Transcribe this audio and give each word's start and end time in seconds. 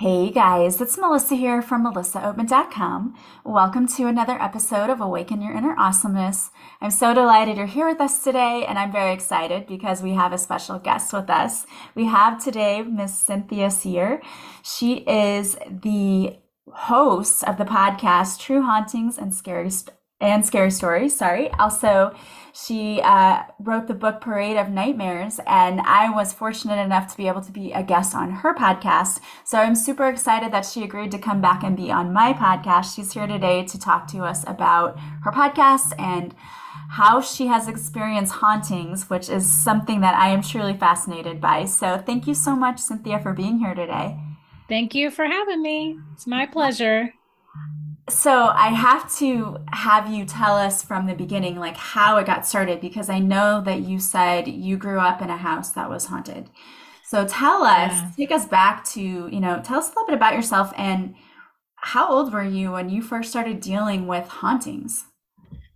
Hey 0.00 0.30
guys, 0.30 0.80
it's 0.80 0.96
Melissa 0.96 1.34
here 1.34 1.60
from 1.60 1.84
melissaoatman.com. 1.84 3.16
Welcome 3.44 3.88
to 3.96 4.06
another 4.06 4.40
episode 4.40 4.90
of 4.90 5.00
Awaken 5.00 5.42
Your 5.42 5.52
Inner 5.52 5.74
Awesomeness. 5.76 6.52
I'm 6.80 6.92
so 6.92 7.12
delighted 7.12 7.56
you're 7.56 7.66
here 7.66 7.88
with 7.88 8.00
us 8.00 8.22
today, 8.22 8.64
and 8.64 8.78
I'm 8.78 8.92
very 8.92 9.12
excited 9.12 9.66
because 9.66 10.00
we 10.00 10.12
have 10.12 10.32
a 10.32 10.38
special 10.38 10.78
guest 10.78 11.12
with 11.12 11.28
us. 11.28 11.66
We 11.96 12.04
have 12.04 12.40
today 12.40 12.82
Miss 12.82 13.12
Cynthia 13.18 13.72
Cyr. 13.72 14.22
She 14.62 14.98
is 14.98 15.56
the 15.68 16.36
host 16.72 17.42
of 17.42 17.58
the 17.58 17.64
podcast 17.64 18.38
True 18.38 18.62
Hauntings 18.62 19.18
and 19.18 19.34
Scary 19.34 19.70
and 20.20 20.44
Scary 20.44 20.70
Stories. 20.70 21.16
Sorry. 21.16 21.50
Also, 21.52 22.14
she 22.52 23.00
uh, 23.02 23.42
wrote 23.60 23.86
the 23.86 23.94
book 23.94 24.20
Parade 24.20 24.56
of 24.56 24.68
Nightmares, 24.68 25.38
and 25.46 25.80
I 25.80 26.10
was 26.10 26.32
fortunate 26.32 26.82
enough 26.82 27.10
to 27.12 27.16
be 27.16 27.28
able 27.28 27.42
to 27.42 27.52
be 27.52 27.72
a 27.72 27.84
guest 27.84 28.14
on 28.14 28.30
her 28.30 28.54
podcast. 28.54 29.20
So 29.44 29.58
I'm 29.58 29.76
super 29.76 30.08
excited 30.08 30.52
that 30.52 30.66
she 30.66 30.82
agreed 30.82 31.12
to 31.12 31.18
come 31.18 31.40
back 31.40 31.62
and 31.62 31.76
be 31.76 31.92
on 31.92 32.12
my 32.12 32.32
podcast. 32.32 32.96
She's 32.96 33.12
here 33.12 33.26
today 33.26 33.64
to 33.66 33.78
talk 33.78 34.08
to 34.08 34.24
us 34.24 34.44
about 34.46 34.98
her 35.22 35.30
podcast 35.30 35.92
and 35.98 36.34
how 36.90 37.20
she 37.20 37.46
has 37.46 37.68
experienced 37.68 38.34
hauntings, 38.34 39.08
which 39.10 39.28
is 39.28 39.50
something 39.50 40.00
that 40.00 40.14
I 40.14 40.30
am 40.30 40.42
truly 40.42 40.74
fascinated 40.74 41.40
by. 41.40 41.66
So 41.66 42.02
thank 42.04 42.26
you 42.26 42.34
so 42.34 42.56
much, 42.56 42.80
Cynthia, 42.80 43.20
for 43.20 43.32
being 43.34 43.58
here 43.58 43.74
today. 43.74 44.18
Thank 44.68 44.94
you 44.94 45.10
for 45.10 45.26
having 45.26 45.62
me. 45.62 45.98
It's 46.14 46.26
my 46.26 46.46
pleasure. 46.46 47.14
So 48.08 48.46
I 48.54 48.68
have 48.68 49.14
to 49.16 49.58
have 49.72 50.10
you 50.10 50.24
tell 50.24 50.56
us 50.56 50.82
from 50.82 51.06
the 51.06 51.14
beginning, 51.14 51.56
like 51.56 51.76
how 51.76 52.16
it 52.16 52.26
got 52.26 52.46
started, 52.46 52.80
because 52.80 53.10
I 53.10 53.18
know 53.18 53.60
that 53.62 53.80
you 53.80 53.98
said 53.98 54.48
you 54.48 54.76
grew 54.76 54.98
up 54.98 55.20
in 55.20 55.30
a 55.30 55.36
house 55.36 55.70
that 55.72 55.90
was 55.90 56.06
haunted. 56.06 56.48
So 57.04 57.26
tell 57.26 57.62
us, 57.62 57.92
yeah. 57.92 58.10
take 58.16 58.30
us 58.30 58.46
back 58.46 58.84
to, 58.90 59.00
you 59.00 59.40
know, 59.40 59.60
tell 59.64 59.78
us 59.78 59.86
a 59.86 59.90
little 59.90 60.06
bit 60.06 60.14
about 60.14 60.34
yourself 60.34 60.72
and 60.76 61.14
how 61.76 62.10
old 62.10 62.32
were 62.32 62.44
you 62.44 62.72
when 62.72 62.90
you 62.90 63.02
first 63.02 63.30
started 63.30 63.60
dealing 63.60 64.06
with 64.06 64.28
hauntings? 64.28 65.06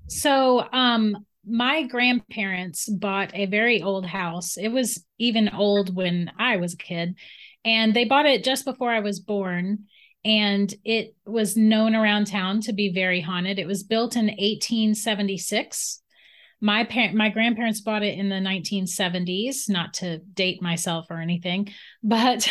So, 0.08 0.68
um, 0.72 1.16
my 1.44 1.84
grandparents 1.84 2.88
bought 2.88 3.30
a 3.34 3.46
very 3.46 3.82
old 3.82 4.06
house. 4.06 4.56
It 4.56 4.68
was 4.68 5.04
even 5.18 5.48
old 5.48 5.94
when 5.94 6.30
I 6.38 6.56
was 6.56 6.74
a 6.74 6.76
kid, 6.76 7.16
and 7.64 7.94
they 7.94 8.04
bought 8.04 8.26
it 8.26 8.44
just 8.44 8.64
before 8.64 8.90
I 8.90 9.00
was 9.00 9.18
born 9.18 9.86
and 10.24 10.72
it 10.84 11.14
was 11.26 11.56
known 11.56 11.94
around 11.94 12.26
town 12.26 12.60
to 12.62 12.72
be 12.72 12.92
very 12.92 13.20
haunted. 13.20 13.58
It 13.58 13.66
was 13.66 13.82
built 13.82 14.16
in 14.16 14.26
1876. 14.26 16.00
My 16.60 16.84
parent, 16.84 17.16
my 17.16 17.28
grandparents 17.28 17.80
bought 17.80 18.04
it 18.04 18.18
in 18.18 18.28
the 18.28 18.36
1970s. 18.36 19.68
Not 19.68 19.94
to 19.94 20.18
date 20.18 20.62
myself 20.62 21.06
or 21.10 21.20
anything, 21.20 21.68
but 22.02 22.48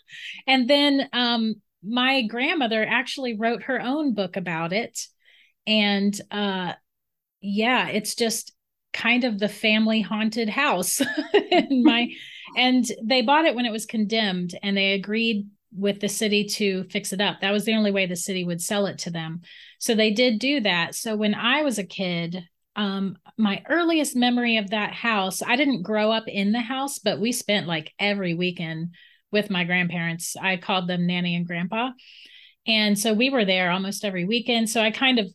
and 0.46 0.68
then 0.68 1.08
um, 1.12 1.56
my 1.82 2.22
grandmother 2.22 2.86
actually 2.86 3.36
wrote 3.36 3.64
her 3.64 3.80
own 3.80 4.14
book 4.14 4.36
about 4.36 4.72
it, 4.72 4.98
and 5.66 6.18
uh, 6.30 6.72
yeah, 7.42 7.88
it's 7.88 8.14
just 8.14 8.52
kind 8.92 9.24
of 9.24 9.38
the 9.38 9.48
family 9.48 10.00
haunted 10.00 10.48
house 10.48 11.00
in 11.50 11.84
my 11.84 12.08
and 12.56 12.84
they 13.04 13.22
bought 13.22 13.44
it 13.44 13.54
when 13.54 13.66
it 13.66 13.72
was 13.72 13.86
condemned 13.86 14.58
and 14.62 14.76
they 14.76 14.92
agreed 14.92 15.46
with 15.72 16.00
the 16.00 16.08
city 16.08 16.44
to 16.44 16.84
fix 16.84 17.12
it 17.12 17.20
up. 17.20 17.40
That 17.40 17.52
was 17.52 17.64
the 17.64 17.74
only 17.74 17.92
way 17.92 18.06
the 18.06 18.16
city 18.16 18.44
would 18.44 18.60
sell 18.60 18.86
it 18.86 18.98
to 18.98 19.10
them. 19.10 19.42
So 19.78 19.94
they 19.94 20.10
did 20.10 20.38
do 20.38 20.60
that. 20.60 20.94
So 20.94 21.16
when 21.16 21.34
I 21.34 21.62
was 21.62 21.78
a 21.78 21.84
kid, 21.84 22.44
um, 22.76 23.16
my 23.36 23.62
earliest 23.68 24.16
memory 24.16 24.56
of 24.56 24.70
that 24.70 24.92
house, 24.92 25.42
I 25.42 25.56
didn't 25.56 25.82
grow 25.82 26.10
up 26.10 26.26
in 26.26 26.52
the 26.52 26.60
house, 26.60 26.98
but 26.98 27.20
we 27.20 27.32
spent 27.32 27.66
like 27.66 27.92
every 27.98 28.34
weekend 28.34 28.94
with 29.30 29.50
my 29.50 29.64
grandparents. 29.64 30.36
I 30.36 30.56
called 30.56 30.88
them 30.88 31.06
Nanny 31.06 31.36
and 31.36 31.46
Grandpa. 31.46 31.90
And 32.66 32.98
so 32.98 33.14
we 33.14 33.30
were 33.30 33.44
there 33.44 33.70
almost 33.70 34.04
every 34.04 34.24
weekend. 34.24 34.68
So 34.68 34.80
I 34.80 34.90
kind 34.90 35.18
of 35.18 35.32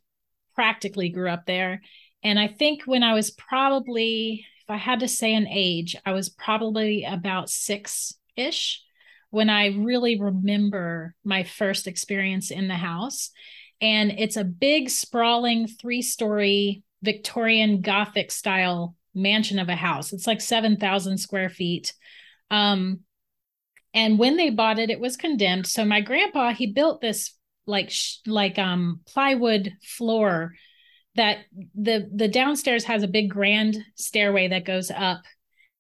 practically 0.53 1.09
grew 1.09 1.30
up 1.30 1.45
there. 1.45 1.82
And 2.23 2.39
I 2.39 2.48
think 2.48 2.83
when 2.86 3.04
I 3.04 3.14
was 3.14 3.32
probably, 3.32 4.45
if 4.64 4.70
I 4.70 4.77
had 4.77 4.99
to 5.02 5.08
say 5.08 5.33
an 5.33 5.48
age, 5.48 5.95
I 6.05 6.11
was 6.11 6.30
probably 6.30 7.04
about 7.04 7.49
six 7.49 8.14
ish 8.36 8.82
when 9.35 9.49
I 9.49 9.75
really 9.75 10.17
remember 10.17 11.13
my 11.25 11.43
first 11.43 11.87
experience 11.87 12.51
in 12.51 12.69
the 12.69 12.75
house. 12.75 13.31
And 13.81 14.11
it's 14.17 14.37
a 14.37 14.45
big, 14.45 14.89
sprawling, 14.89 15.67
three 15.67 16.01
story 16.01 16.83
Victorian 17.03 17.81
Gothic 17.81 18.31
style 18.31 18.95
mansion 19.13 19.59
of 19.59 19.67
a 19.67 19.75
house. 19.75 20.13
It's 20.13 20.25
like 20.25 20.39
7,000 20.39 21.17
square 21.17 21.49
feet. 21.49 21.93
Um, 22.49 23.01
and 23.93 24.17
when 24.17 24.37
they 24.37 24.51
bought 24.51 24.79
it, 24.79 24.89
it 24.89 25.01
was 25.01 25.17
condemned. 25.17 25.67
So 25.67 25.83
my 25.83 25.99
grandpa, 25.99 26.53
he 26.53 26.67
built 26.67 27.02
this 27.02 27.33
like 27.67 27.91
like 28.25 28.57
um 28.57 29.02
plywood 29.05 29.73
floor 29.83 30.53
that 31.15 31.39
the 31.73 32.09
the 32.13 32.29
downstairs 32.29 32.85
has 32.85 33.03
a 33.03 33.07
big 33.07 33.31
grand 33.31 33.75
stairway 33.95 34.47
that 34.47 34.63
goes 34.63 34.91
up 34.91 35.23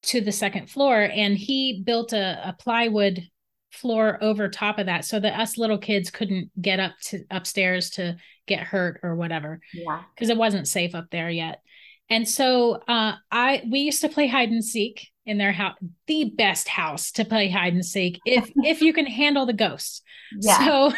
to 0.01 0.19
the 0.19 0.31
second 0.33 0.69
floor 0.69 0.99
and 1.01 1.37
he 1.37 1.81
built 1.85 2.11
a, 2.11 2.49
a 2.49 2.53
plywood 2.53 3.23
floor 3.75 4.17
over 4.21 4.49
top 4.49 4.79
of 4.79 4.87
that 4.87 5.05
so 5.05 5.19
that 5.19 5.39
us 5.39 5.57
little 5.57 5.77
kids 5.77 6.09
couldn't 6.09 6.49
get 6.61 6.79
up 6.79 6.93
to 7.03 7.23
upstairs 7.31 7.91
to 7.91 8.17
get 8.47 8.59
hurt 8.59 8.99
or 9.03 9.15
whatever. 9.15 9.59
Yeah. 9.73 10.03
Because 10.13 10.29
it 10.29 10.37
wasn't 10.37 10.67
safe 10.67 10.95
up 10.95 11.07
there 11.11 11.29
yet. 11.29 11.61
And 12.09 12.27
so 12.27 12.75
uh 12.87 13.13
I 13.31 13.63
we 13.69 13.79
used 13.79 14.01
to 14.01 14.09
play 14.09 14.27
hide 14.27 14.49
and 14.49 14.63
seek 14.63 15.09
in 15.25 15.37
their 15.39 15.51
house, 15.51 15.75
the 16.05 16.31
best 16.37 16.67
house 16.67 17.11
to 17.13 17.25
play 17.25 17.49
hide 17.49 17.73
and 17.73 17.85
seek 17.85 18.19
if 18.25 18.51
if 18.57 18.81
you 18.81 18.93
can 18.93 19.05
handle 19.05 19.45
the 19.45 19.53
ghosts. 19.53 20.01
Yeah. 20.39 20.65
So 20.65 20.93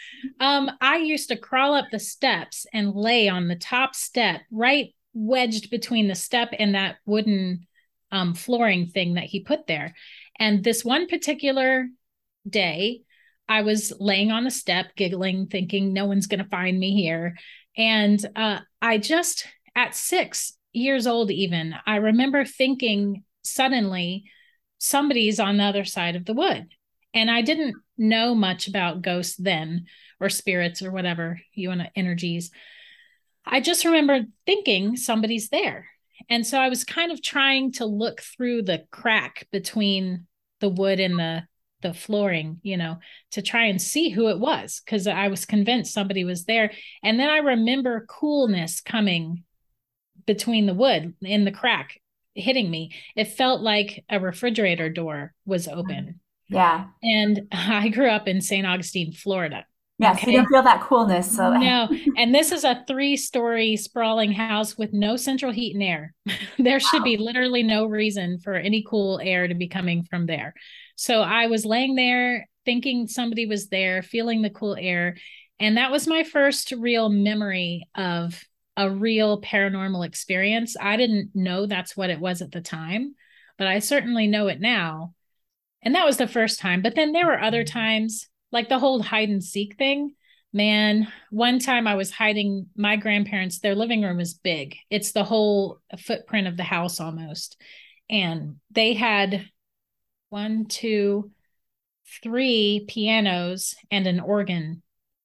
um 0.40 0.70
I 0.80 0.98
used 0.98 1.28
to 1.28 1.36
crawl 1.36 1.74
up 1.74 1.86
the 1.90 1.98
steps 1.98 2.66
and 2.72 2.94
lay 2.94 3.28
on 3.28 3.48
the 3.48 3.56
top 3.56 3.94
step 3.94 4.42
right 4.50 4.94
wedged 5.14 5.70
between 5.70 6.08
the 6.08 6.14
step 6.14 6.50
and 6.58 6.74
that 6.74 6.96
wooden 7.06 7.66
um 8.12 8.34
flooring 8.34 8.86
thing 8.86 9.14
that 9.14 9.24
he 9.24 9.40
put 9.40 9.66
there. 9.66 9.94
And 10.38 10.62
this 10.62 10.84
one 10.84 11.08
particular 11.08 11.88
day, 12.48 13.02
I 13.48 13.62
was 13.62 13.92
laying 13.98 14.30
on 14.30 14.44
the 14.44 14.50
step, 14.50 14.94
giggling, 14.96 15.46
thinking, 15.46 15.92
no 15.92 16.06
one's 16.06 16.26
going 16.26 16.42
to 16.42 16.48
find 16.48 16.78
me 16.78 16.94
here. 16.94 17.36
And 17.76 18.24
uh, 18.36 18.60
I 18.80 18.98
just, 18.98 19.46
at 19.74 19.94
six 19.94 20.52
years 20.72 21.06
old, 21.06 21.30
even, 21.30 21.74
I 21.86 21.96
remember 21.96 22.44
thinking 22.44 23.24
suddenly, 23.42 24.24
somebody's 24.78 25.38
on 25.38 25.56
the 25.56 25.64
other 25.64 25.84
side 25.84 26.16
of 26.16 26.24
the 26.24 26.34
wood. 26.34 26.68
And 27.14 27.30
I 27.30 27.42
didn't 27.42 27.76
know 27.98 28.34
much 28.34 28.68
about 28.68 29.02
ghosts 29.02 29.36
then, 29.36 29.86
or 30.20 30.28
spirits, 30.28 30.82
or 30.82 30.90
whatever 30.90 31.40
you 31.52 31.68
want 31.68 31.80
to 31.80 31.90
energies. 31.94 32.50
I 33.44 33.60
just 33.60 33.84
remember 33.84 34.20
thinking 34.46 34.96
somebody's 34.96 35.48
there. 35.48 35.88
And 36.30 36.46
so 36.46 36.58
I 36.58 36.68
was 36.68 36.84
kind 36.84 37.12
of 37.12 37.22
trying 37.22 37.72
to 37.72 37.84
look 37.84 38.20
through 38.20 38.62
the 38.62 38.84
crack 38.90 39.46
between 39.50 40.26
the 40.60 40.68
wood 40.68 41.00
and 41.00 41.18
the 41.18 41.42
the 41.82 41.92
flooring, 41.92 42.58
you 42.62 42.76
know, 42.76 42.98
to 43.32 43.42
try 43.42 43.66
and 43.66 43.80
see 43.80 44.08
who 44.08 44.28
it 44.28 44.38
was 44.38 44.80
because 44.84 45.06
I 45.06 45.28
was 45.28 45.44
convinced 45.44 45.92
somebody 45.92 46.24
was 46.24 46.44
there. 46.44 46.72
And 47.02 47.18
then 47.18 47.28
I 47.28 47.38
remember 47.38 48.06
coolness 48.08 48.80
coming 48.80 49.44
between 50.26 50.66
the 50.66 50.74
wood 50.74 51.14
in 51.20 51.44
the 51.44 51.52
crack 51.52 52.00
hitting 52.34 52.70
me. 52.70 52.94
It 53.16 53.28
felt 53.28 53.60
like 53.60 54.04
a 54.08 54.20
refrigerator 54.20 54.88
door 54.88 55.34
was 55.44 55.68
open. 55.68 56.20
Mm-hmm. 56.50 56.54
Yeah. 56.54 56.86
And 57.02 57.48
I 57.52 57.88
grew 57.88 58.08
up 58.08 58.28
in 58.28 58.40
St. 58.40 58.66
Augustine, 58.66 59.12
Florida. 59.12 59.66
Yeah, 59.98 60.12
okay. 60.12 60.32
you 60.32 60.38
don't 60.38 60.48
feel 60.48 60.62
that 60.62 60.80
coolness. 60.80 61.36
So 61.36 61.52
no, 61.52 61.88
and 62.16 62.34
this 62.34 62.50
is 62.50 62.64
a 62.64 62.82
three-story 62.88 63.76
sprawling 63.76 64.32
house 64.32 64.76
with 64.76 64.92
no 64.92 65.16
central 65.16 65.52
heat 65.52 65.74
and 65.74 65.82
air. 65.82 66.14
there 66.58 66.80
should 66.80 67.04
be 67.04 67.16
literally 67.16 67.62
no 67.62 67.86
reason 67.86 68.38
for 68.38 68.54
any 68.54 68.84
cool 68.88 69.20
air 69.22 69.46
to 69.46 69.54
be 69.54 69.68
coming 69.68 70.02
from 70.02 70.26
there. 70.26 70.54
So 71.02 71.20
I 71.20 71.48
was 71.48 71.66
laying 71.66 71.96
there 71.96 72.48
thinking 72.64 73.08
somebody 73.08 73.44
was 73.44 73.66
there, 73.66 74.02
feeling 74.02 74.40
the 74.40 74.50
cool 74.50 74.76
air. 74.78 75.16
And 75.58 75.76
that 75.76 75.90
was 75.90 76.06
my 76.06 76.22
first 76.22 76.70
real 76.70 77.08
memory 77.08 77.88
of 77.96 78.40
a 78.76 78.88
real 78.88 79.40
paranormal 79.40 80.06
experience. 80.06 80.76
I 80.80 80.96
didn't 80.96 81.32
know 81.34 81.66
that's 81.66 81.96
what 81.96 82.10
it 82.10 82.20
was 82.20 82.40
at 82.40 82.52
the 82.52 82.60
time, 82.60 83.16
but 83.58 83.66
I 83.66 83.80
certainly 83.80 84.28
know 84.28 84.46
it 84.46 84.60
now. 84.60 85.12
And 85.82 85.96
that 85.96 86.06
was 86.06 86.18
the 86.18 86.28
first 86.28 86.60
time. 86.60 86.82
But 86.82 86.94
then 86.94 87.10
there 87.10 87.26
were 87.26 87.40
other 87.42 87.64
mm-hmm. 87.64 87.76
times, 87.76 88.28
like 88.52 88.68
the 88.68 88.78
whole 88.78 89.02
hide 89.02 89.28
and 89.28 89.42
seek 89.42 89.76
thing. 89.76 90.14
Man, 90.52 91.08
one 91.32 91.58
time 91.58 91.88
I 91.88 91.96
was 91.96 92.12
hiding 92.12 92.66
my 92.76 92.94
grandparents, 92.94 93.58
their 93.58 93.74
living 93.74 94.02
room 94.02 94.20
is 94.20 94.34
big. 94.34 94.76
It's 94.88 95.10
the 95.10 95.24
whole 95.24 95.80
footprint 95.98 96.46
of 96.46 96.56
the 96.56 96.62
house 96.62 97.00
almost. 97.00 97.60
And 98.08 98.58
they 98.70 98.92
had 98.94 99.48
one, 100.32 100.64
two, 100.64 101.30
three 102.22 102.86
pianos 102.88 103.74
and 103.90 104.06
an 104.06 104.18
organ 104.18 104.82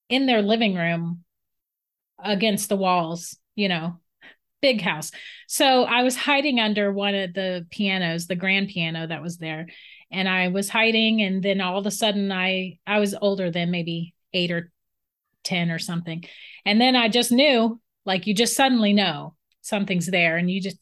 in 0.10 0.26
their 0.26 0.42
living 0.42 0.76
room 0.76 1.24
against 2.22 2.68
the 2.68 2.76
walls, 2.76 3.38
you 3.56 3.70
know, 3.70 4.02
big 4.62 4.82
house. 4.82 5.12
So 5.48 5.86
I 5.86 6.04
was 6.04 6.18
hiding 6.18 6.60
under 6.60 6.92
one 6.92 7.16
of 7.16 7.34
the 7.34 7.66
pianos, 7.72 8.28
the 8.28 8.36
grand 8.36 8.68
piano 8.68 9.08
that 9.08 9.22
was 9.22 9.38
there. 9.38 9.68
and 10.12 10.28
I 10.28 10.50
was 10.50 10.70
hiding 10.70 11.22
and 11.22 11.42
then 11.42 11.62
all 11.62 11.80
of 11.80 11.86
a 11.86 11.92
sudden 11.92 12.32
I 12.32 12.80
I 12.86 13.00
was 13.00 13.16
older 13.22 13.50
than 13.50 13.72
maybe 13.72 14.14
8 14.34 14.52
or 14.52 14.72
10 15.44 15.72
or 15.72 15.80
something. 15.80 16.26
And 16.66 16.82
then 16.82 16.98
I 16.98 17.08
just 17.08 17.32
knew 17.32 17.80
like 18.06 18.28
you 18.28 18.34
just 18.34 18.56
suddenly 18.56 18.94
know 18.94 19.36
something's 19.62 20.08
there 20.08 20.38
and 20.38 20.52
you 20.52 20.62
just 20.62 20.78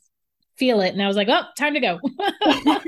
feel 0.58 0.82
it 0.82 0.94
and 0.94 1.02
I 1.02 1.08
was 1.08 1.18
like, 1.18 1.28
"Oh, 1.30 1.44
time 1.58 1.76
to 1.76 1.80
go." 1.80 2.00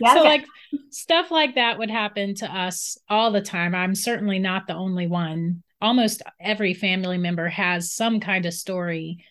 yeah, 0.00 0.14
so 0.14 0.22
like 0.22 0.44
stuff 0.90 1.30
like 1.30 1.54
that 1.56 1.78
would 1.78 1.90
happen 1.90 2.34
to 2.36 2.46
us 2.46 2.98
all 3.08 3.30
the 3.30 3.40
time. 3.40 3.74
I'm 3.74 3.94
certainly 3.94 4.38
not 4.38 4.66
the 4.66 4.74
only 4.74 5.06
one. 5.06 5.62
Almost 5.80 6.22
every 6.40 6.74
family 6.74 7.18
member 7.18 7.48
has 7.48 7.92
some 7.92 8.20
kind 8.20 8.46
of 8.46 8.54
story 8.54 9.24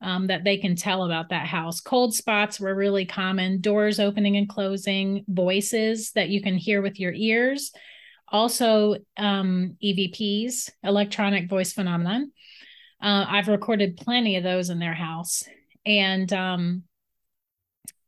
um, 0.00 0.26
that 0.28 0.44
they 0.44 0.58
can 0.58 0.76
tell 0.76 1.04
about 1.04 1.30
that 1.30 1.46
house. 1.46 1.80
Cold 1.80 2.14
spots 2.14 2.60
were 2.60 2.74
really 2.74 3.06
common, 3.06 3.60
doors 3.60 3.98
opening 3.98 4.36
and 4.36 4.48
closing, 4.48 5.24
voices 5.28 6.12
that 6.12 6.28
you 6.28 6.42
can 6.42 6.56
hear 6.56 6.82
with 6.82 7.00
your 7.00 7.12
ears. 7.12 7.72
Also, 8.28 8.96
um, 9.16 9.76
EVPs, 9.82 10.70
electronic 10.82 11.48
voice 11.48 11.72
phenomenon. 11.72 12.32
Uh, 13.00 13.24
I've 13.28 13.48
recorded 13.48 13.96
plenty 13.96 14.36
of 14.36 14.42
those 14.42 14.70
in 14.70 14.78
their 14.78 14.94
house. 14.94 15.44
And 15.84 16.32
um, 16.32 16.82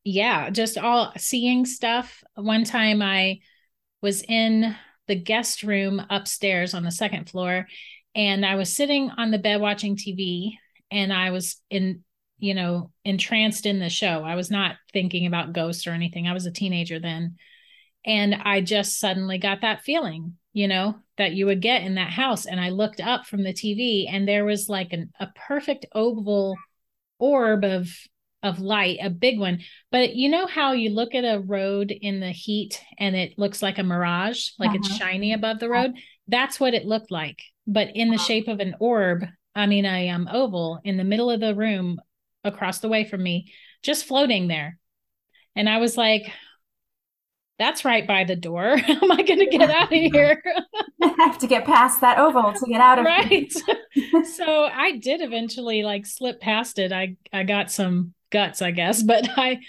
yeah, 0.08 0.48
just 0.48 0.78
all 0.78 1.12
seeing 1.18 1.66
stuff. 1.66 2.24
One 2.34 2.64
time 2.64 3.02
I 3.02 3.40
was 4.00 4.22
in 4.22 4.74
the 5.06 5.14
guest 5.14 5.62
room 5.62 6.00
upstairs 6.08 6.72
on 6.72 6.82
the 6.82 6.90
second 6.90 7.28
floor 7.28 7.66
and 8.14 8.44
I 8.44 8.54
was 8.54 8.72
sitting 8.72 9.10
on 9.10 9.30
the 9.30 9.38
bed 9.38 9.60
watching 9.60 9.96
TV 9.96 10.52
and 10.90 11.12
I 11.12 11.30
was 11.30 11.60
in, 11.68 12.04
you 12.38 12.54
know, 12.54 12.90
entranced 13.04 13.66
in 13.66 13.80
the 13.80 13.90
show. 13.90 14.22
I 14.24 14.34
was 14.34 14.50
not 14.50 14.76
thinking 14.94 15.26
about 15.26 15.52
ghosts 15.52 15.86
or 15.86 15.90
anything. 15.90 16.26
I 16.26 16.32
was 16.32 16.46
a 16.46 16.50
teenager 16.50 16.98
then. 16.98 17.36
And 18.06 18.34
I 18.34 18.62
just 18.62 18.98
suddenly 18.98 19.36
got 19.36 19.60
that 19.60 19.82
feeling, 19.82 20.38
you 20.54 20.68
know, 20.68 20.96
that 21.18 21.32
you 21.32 21.44
would 21.46 21.60
get 21.60 21.82
in 21.82 21.96
that 21.96 22.12
house. 22.12 22.46
And 22.46 22.58
I 22.58 22.70
looked 22.70 23.02
up 23.02 23.26
from 23.26 23.42
the 23.42 23.52
TV 23.52 24.10
and 24.10 24.26
there 24.26 24.46
was 24.46 24.70
like 24.70 24.94
an, 24.94 25.12
a 25.20 25.26
perfect 25.34 25.84
oval 25.94 26.56
orb 27.18 27.62
of 27.64 27.90
of 28.42 28.60
light, 28.60 28.98
a 29.02 29.10
big 29.10 29.38
one. 29.38 29.60
But 29.90 30.14
you 30.14 30.28
know 30.28 30.46
how 30.46 30.72
you 30.72 30.90
look 30.90 31.14
at 31.14 31.24
a 31.24 31.40
road 31.40 31.90
in 31.90 32.20
the 32.20 32.30
heat 32.30 32.80
and 32.98 33.16
it 33.16 33.38
looks 33.38 33.62
like 33.62 33.78
a 33.78 33.82
mirage, 33.82 34.50
like 34.58 34.70
uh-huh. 34.70 34.78
it's 34.80 34.96
shiny 34.96 35.32
above 35.32 35.58
the 35.58 35.68
road? 35.68 35.94
That's 36.28 36.60
what 36.60 36.74
it 36.74 36.84
looked 36.84 37.10
like, 37.10 37.42
but 37.66 37.88
in 37.94 38.10
the 38.10 38.18
shape 38.18 38.48
of 38.48 38.60
an 38.60 38.76
orb 38.78 39.24
I 39.58 39.66
mean, 39.66 39.86
a 39.86 40.08
um, 40.10 40.28
oval 40.30 40.80
in 40.84 40.96
the 40.96 41.04
middle 41.04 41.32
of 41.32 41.40
the 41.40 41.52
room 41.52 42.00
across 42.44 42.78
the 42.78 42.88
way 42.88 43.04
from 43.04 43.22
me, 43.24 43.52
just 43.82 44.04
floating 44.04 44.46
there. 44.46 44.78
And 45.56 45.68
I 45.68 45.78
was 45.78 45.96
like, 45.96 46.30
that's 47.58 47.84
right 47.84 48.06
by 48.06 48.22
the 48.22 48.36
door. 48.36 48.76
How 48.76 48.92
am 49.02 49.10
I 49.10 49.22
going 49.22 49.40
to 49.40 49.46
get 49.46 49.68
out 49.68 49.92
of 49.92 49.98
here? 50.12 50.40
I 51.02 51.12
have 51.18 51.38
to 51.38 51.48
get 51.48 51.64
past 51.64 52.00
that 52.02 52.18
oval 52.18 52.52
to 52.52 52.66
get 52.68 52.80
out 52.80 53.00
of 53.00 53.04
right. 53.04 53.52
so 54.36 54.66
I 54.66 54.96
did 54.96 55.22
eventually 55.22 55.82
like 55.82 56.06
slip 56.06 56.40
past 56.40 56.78
it. 56.78 56.92
I 56.92 57.16
I 57.32 57.42
got 57.42 57.72
some 57.72 58.14
guts, 58.30 58.62
I 58.62 58.70
guess, 58.70 59.02
but 59.04 59.28
I 59.36 59.60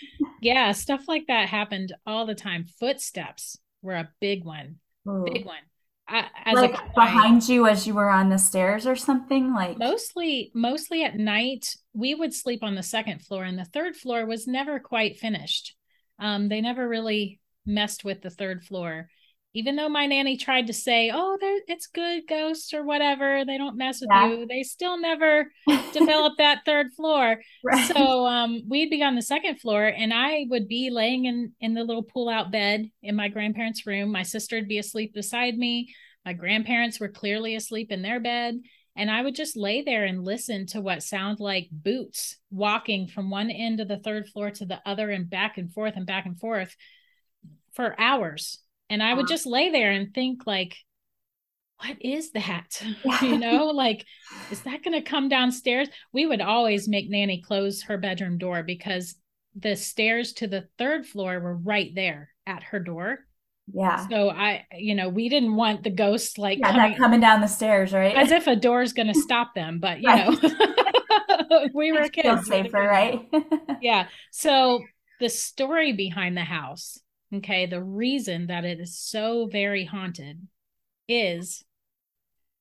yeah, 0.42 0.72
stuff 0.72 1.06
like 1.08 1.28
that 1.28 1.50
happened 1.50 1.94
all 2.06 2.26
the 2.26 2.36
time. 2.36 2.66
Footsteps 2.80 3.58
were 3.82 3.96
a 3.96 4.10
big 4.20 4.46
one. 4.46 4.78
Ooh. 5.08 5.26
Big 5.26 5.46
one 5.46 5.60
as 6.10 6.56
like 6.56 6.96
behind 6.96 7.48
you 7.48 7.68
as 7.68 7.86
you 7.86 7.94
were 7.94 8.10
on 8.10 8.30
the 8.30 8.38
stairs 8.38 8.88
or 8.88 8.96
something 8.96 9.54
like 9.54 9.78
mostly 9.78 10.52
mostly 10.54 11.04
at 11.04 11.16
night 11.16 11.76
we 11.94 12.16
would 12.16 12.34
sleep 12.34 12.64
on 12.64 12.76
the 12.76 12.84
second 12.84 13.22
floor 13.22 13.44
and 13.44 13.58
the 13.58 13.66
third 13.66 13.96
floor 13.96 14.26
was 14.26 14.48
never 14.48 14.80
quite 14.80 15.18
finished 15.18 15.76
um, 16.20 16.50
they 16.50 16.62
never 16.62 16.88
really 16.88 17.40
messed 17.66 18.04
with 18.04 18.22
the 18.22 18.30
third 18.30 18.64
floor 18.64 19.10
even 19.54 19.76
though 19.76 19.90
my 19.90 20.06
nanny 20.06 20.38
tried 20.38 20.68
to 20.68 20.74
say 20.74 21.12
oh 21.14 21.38
it's 21.68 21.88
good 21.88 22.24
ghosts 22.28 22.74
or 22.74 22.84
whatever 22.84 23.44
they 23.46 23.58
don't 23.58 23.78
mess 23.78 24.02
with 24.02 24.10
yeah. 24.12 24.30
you 24.30 24.46
they 24.46 24.64
still 24.64 25.00
never 25.00 25.52
develop 25.94 26.34
that 26.38 26.62
third 26.66 26.88
floor. 26.94 27.38
Right. 27.64 27.88
so 27.88 28.26
um, 28.26 28.62
we'd 28.68 28.90
be 28.90 29.04
on 29.04 29.16
the 29.16 29.22
second 29.22 29.60
floor 29.60 29.86
and 29.86 30.14
i 30.14 30.46
would 30.50 30.68
be 30.68 30.90
laying 30.90 31.26
in 31.26 31.54
in 31.60 31.74
the 31.74 31.84
little 31.84 32.04
pull 32.04 32.30
out 32.30 32.52
bed 32.52 32.90
in 33.02 33.16
my 33.16 33.28
grandparents 33.28 33.86
room. 33.86 34.12
My 34.12 34.24
sister 34.24 34.58
would 34.58 34.68
be 34.68 34.78
asleep 34.78 35.14
beside 35.14 35.58
me. 35.58 35.94
My 36.26 36.34
grandparents 36.34 37.00
were 37.00 37.10
clearly 37.10 37.56
asleep 37.56 37.92
in 37.92 38.02
their 38.02 38.20
bed. 38.20 38.60
And 38.96 39.10
I 39.10 39.22
would 39.22 39.36
just 39.36 39.56
lay 39.56 39.82
there 39.82 40.06
and 40.06 40.26
listen 40.26 40.66
to 40.68 40.82
what 40.82 41.04
sound 41.04 41.40
like 41.40 41.70
boots 41.72 42.38
walking 42.52 43.08
from 43.08 43.30
one 43.30 43.50
end 43.50 43.80
of 43.80 43.88
the 43.88 44.00
third 44.00 44.28
floor 44.28 44.52
to 44.52 44.66
the 44.66 44.82
other 44.86 45.10
and 45.10 45.30
back 45.30 45.58
and 45.58 45.72
forth 45.72 45.94
and 45.96 46.06
back 46.06 46.26
and 46.26 46.38
forth 46.38 46.76
for 47.74 48.00
hours 48.00 48.60
and 48.90 49.02
i 49.04 49.14
would 49.14 49.26
mm. 49.26 49.30
just 49.30 49.46
lay 49.46 49.72
there 49.72 49.92
and 49.92 50.14
think 50.14 50.46
like 50.46 50.76
what 51.86 51.98
is 52.02 52.32
that? 52.32 52.82
You 53.22 53.38
know 53.38 53.68
like 53.68 54.06
is 54.52 54.62
that 54.62 54.84
going 54.84 55.02
to 55.02 55.10
come 55.10 55.30
downstairs? 55.30 55.90
We 56.14 56.26
would 56.26 56.42
always 56.42 56.88
make 56.88 57.10
nanny 57.10 57.42
close 57.42 57.84
her 57.84 57.98
bedroom 57.98 58.38
door 58.38 58.64
because 58.64 59.16
the 59.56 59.76
stairs 59.76 60.34
to 60.34 60.48
the 60.48 60.68
third 60.78 61.06
floor 61.06 61.40
were 61.40 61.56
right 61.56 61.92
there 61.94 62.30
at 62.46 62.64
her 62.64 62.80
door. 62.80 63.20
Yeah. 63.72 64.08
So 64.08 64.30
i 64.30 64.66
you 64.74 64.96
know 64.96 65.10
we 65.10 65.30
didn't 65.30 65.56
want 65.56 65.84
the 65.84 65.92
ghosts 65.92 66.38
like 66.38 66.60
yeah, 66.60 66.72
coming, 66.72 66.98
coming 66.98 67.20
down 67.20 67.42
the 67.42 67.48
stairs 67.48 67.94
right? 67.94 68.16
as 68.16 68.32
if 68.32 68.48
a 68.48 68.56
door's 68.56 68.94
going 68.94 69.08
to 69.14 69.20
stop 69.20 69.54
them 69.54 69.80
but 69.80 70.02
you 70.02 70.08
know 70.08 71.70
we 71.74 71.92
were 71.92 72.10
kids 72.10 72.48
Feel 72.48 72.64
safer 72.64 72.82
right? 72.82 73.30
Yeah. 73.82 74.08
So 74.32 74.84
the 75.20 75.30
story 75.30 75.94
behind 75.94 76.36
the 76.36 76.44
house 76.44 76.98
Okay. 77.34 77.66
The 77.66 77.84
reason 77.84 78.48
that 78.48 78.66
it 78.66 78.80
is 78.80 78.98
so 78.98 79.48
very 79.48 79.86
haunted 79.86 80.48
is 81.08 81.64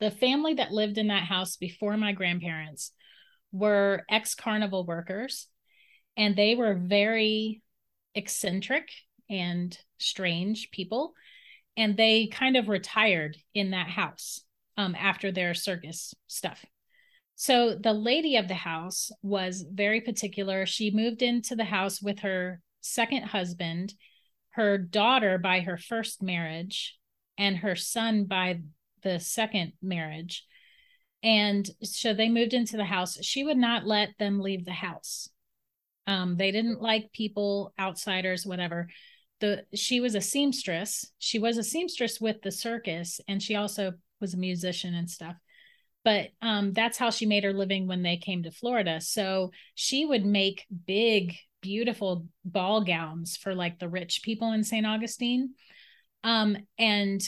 the 0.00 0.10
family 0.10 0.54
that 0.54 0.72
lived 0.72 0.98
in 0.98 1.08
that 1.08 1.24
house 1.24 1.56
before 1.56 1.96
my 1.96 2.12
grandparents 2.12 2.92
were 3.50 4.04
ex 4.10 4.34
carnival 4.34 4.84
workers 4.84 5.48
and 6.16 6.36
they 6.36 6.54
were 6.54 6.74
very 6.74 7.62
eccentric 8.14 8.90
and 9.30 9.76
strange 9.98 10.70
people. 10.70 11.14
And 11.76 11.96
they 11.96 12.26
kind 12.26 12.56
of 12.56 12.68
retired 12.68 13.36
in 13.54 13.70
that 13.70 13.88
house 13.88 14.40
um, 14.76 14.96
after 14.98 15.30
their 15.30 15.54
circus 15.54 16.12
stuff. 16.26 16.64
So 17.36 17.76
the 17.76 17.92
lady 17.92 18.36
of 18.36 18.48
the 18.48 18.54
house 18.54 19.12
was 19.22 19.64
very 19.72 20.00
particular. 20.00 20.66
She 20.66 20.90
moved 20.90 21.22
into 21.22 21.54
the 21.54 21.64
house 21.64 22.02
with 22.02 22.18
her 22.20 22.60
second 22.80 23.24
husband 23.26 23.94
her 24.58 24.76
daughter 24.76 25.38
by 25.38 25.60
her 25.60 25.76
first 25.76 26.20
marriage 26.20 26.98
and 27.38 27.58
her 27.58 27.76
son 27.76 28.24
by 28.24 28.60
the 29.04 29.20
second 29.20 29.72
marriage. 29.80 30.44
And 31.22 31.68
so 31.84 32.12
they 32.12 32.28
moved 32.28 32.54
into 32.54 32.76
the 32.76 32.84
house. 32.84 33.24
She 33.24 33.44
would 33.44 33.56
not 33.56 33.86
let 33.86 34.10
them 34.18 34.40
leave 34.40 34.64
the 34.64 34.72
house. 34.72 35.28
Um, 36.08 36.36
they 36.36 36.50
didn't 36.50 36.82
like 36.82 37.12
people, 37.12 37.72
outsiders, 37.78 38.44
whatever. 38.44 38.88
The 39.38 39.64
she 39.74 40.00
was 40.00 40.16
a 40.16 40.20
seamstress. 40.20 41.06
She 41.18 41.38
was 41.38 41.56
a 41.56 41.62
seamstress 41.62 42.20
with 42.20 42.42
the 42.42 42.50
circus, 42.50 43.20
and 43.28 43.40
she 43.40 43.54
also 43.54 43.92
was 44.20 44.34
a 44.34 44.38
musician 44.38 44.92
and 44.94 45.08
stuff. 45.08 45.36
But 46.04 46.30
um, 46.42 46.72
that's 46.72 46.98
how 46.98 47.10
she 47.10 47.26
made 47.26 47.44
her 47.44 47.52
living 47.52 47.86
when 47.86 48.02
they 48.02 48.16
came 48.16 48.42
to 48.42 48.50
Florida. 48.50 49.00
So 49.00 49.52
she 49.76 50.04
would 50.04 50.24
make 50.24 50.66
big 50.86 51.36
beautiful 51.60 52.26
ball 52.44 52.84
gowns 52.84 53.36
for 53.36 53.54
like 53.54 53.78
the 53.78 53.88
rich 53.88 54.22
people 54.22 54.52
in 54.52 54.64
St. 54.64 54.86
Augustine. 54.86 55.54
Um, 56.24 56.56
and 56.78 57.20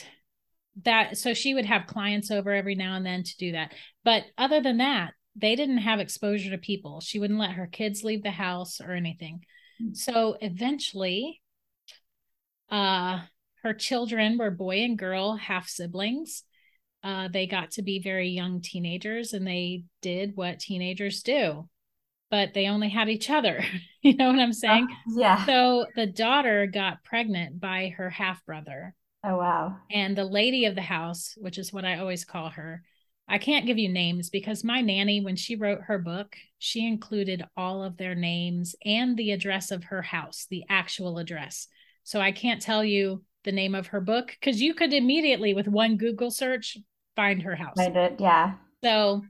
that 0.85 1.19
so 1.19 1.35
she 1.35 1.55
would 1.55 1.67
have 1.67 1.87
clients 1.87 2.31
over 2.31 2.53
every 2.53 2.75
now 2.75 2.97
and 2.97 3.05
then 3.05 3.23
to 3.23 3.37
do 3.37 3.53
that. 3.53 3.73
But 4.05 4.25
other 4.39 4.61
than 4.61 4.79
that, 4.79 5.13
they 5.37 5.57
didn't 5.57 5.79
have 5.79 6.01
exposure 6.01 6.51
to 6.51 6.59
people. 6.59 7.01
She 7.01 7.19
wouldn't 7.19 7.39
let 7.39 7.53
her 7.53 7.67
kids 7.67 8.03
leave 8.05 8.23
the 8.23 8.31
house 8.31 8.81
or 8.81 8.93
anything. 8.93 9.45
Mm-hmm. 9.83 9.95
So 9.95 10.37
eventually, 10.41 11.41
uh, 12.71 13.21
her 13.63 13.75
children 13.75 14.39
were 14.39 14.51
boy 14.51 14.83
and 14.83 14.99
girl, 14.99 15.37
half 15.37 15.69
siblings. 15.69 16.45
Uh, 17.03 17.29
they 17.29 17.47
got 17.47 17.73
to 17.73 17.83
be 17.83 18.01
very 18.01 18.29
young 18.29 18.61
teenagers 18.61 19.33
and 19.33 19.47
they 19.47 19.85
did 20.03 20.33
what 20.35 20.61
teenagers 20.61 21.23
do 21.23 21.69
but 22.31 22.55
they 22.55 22.69
only 22.69 22.89
had 22.89 23.09
each 23.09 23.29
other. 23.29 23.65
you 24.03 24.17
know 24.17 24.29
what 24.29 24.39
I'm 24.39 24.53
saying? 24.53 24.87
Uh, 24.91 25.13
yeah. 25.17 25.47
So 25.47 25.87
the 25.97 26.07
daughter 26.07 26.67
got 26.67 27.05
pregnant 27.05 27.61
by 27.61 27.93
her 27.97 28.11
half 28.11 28.45
brother. 28.47 28.95
Oh, 29.25 29.37
wow. 29.37 29.77
And 29.91 30.17
the 30.17 30.25
lady 30.25 30.65
of 30.65 30.75
the 30.75 30.81
house, 30.81 31.35
which 31.37 31.59
is 31.59 31.73
what 31.73 31.85
I 31.85 31.99
always 31.99 32.25
call 32.25 32.51
her, 32.51 32.83
I 33.29 33.39
can't 33.39 33.67
give 33.67 33.79
you 33.79 33.89
names 33.89 34.31
because 34.31 34.65
my 34.65 34.81
nanny, 34.81 35.21
when 35.21 35.37
she 35.37 35.55
wrote 35.57 35.83
her 35.83 35.99
book, 35.99 36.37
she 36.59 36.87
included 36.87 37.45
all 37.57 37.85
of 37.85 37.97
their 37.97 38.15
names 38.15 38.75
and 38.85 39.17
the 39.17 39.31
address 39.31 39.71
of 39.71 39.85
her 39.85 40.03
house, 40.03 40.47
the 40.51 40.65
actual 40.69 41.19
address. 41.19 41.69
So 42.03 42.21
I 42.21 42.33
can't 42.33 42.63
tell 42.63 42.83
you 42.83 43.23
the 43.45 43.53
name 43.53 43.75
of 43.75 43.89
her 43.89 44.01
book 44.01 44.35
because 44.39 44.61
you 44.61 44.75
could 44.75 44.93
immediately, 44.93 45.55
with 45.55 45.69
one 45.69 45.97
Google 45.97 46.31
search, 46.31 46.77
find 47.15 47.43
her 47.43 47.55
house. 47.55 47.77
Find 47.77 47.97
it, 47.97 48.17
yeah. 48.19 48.55
So 48.83 49.23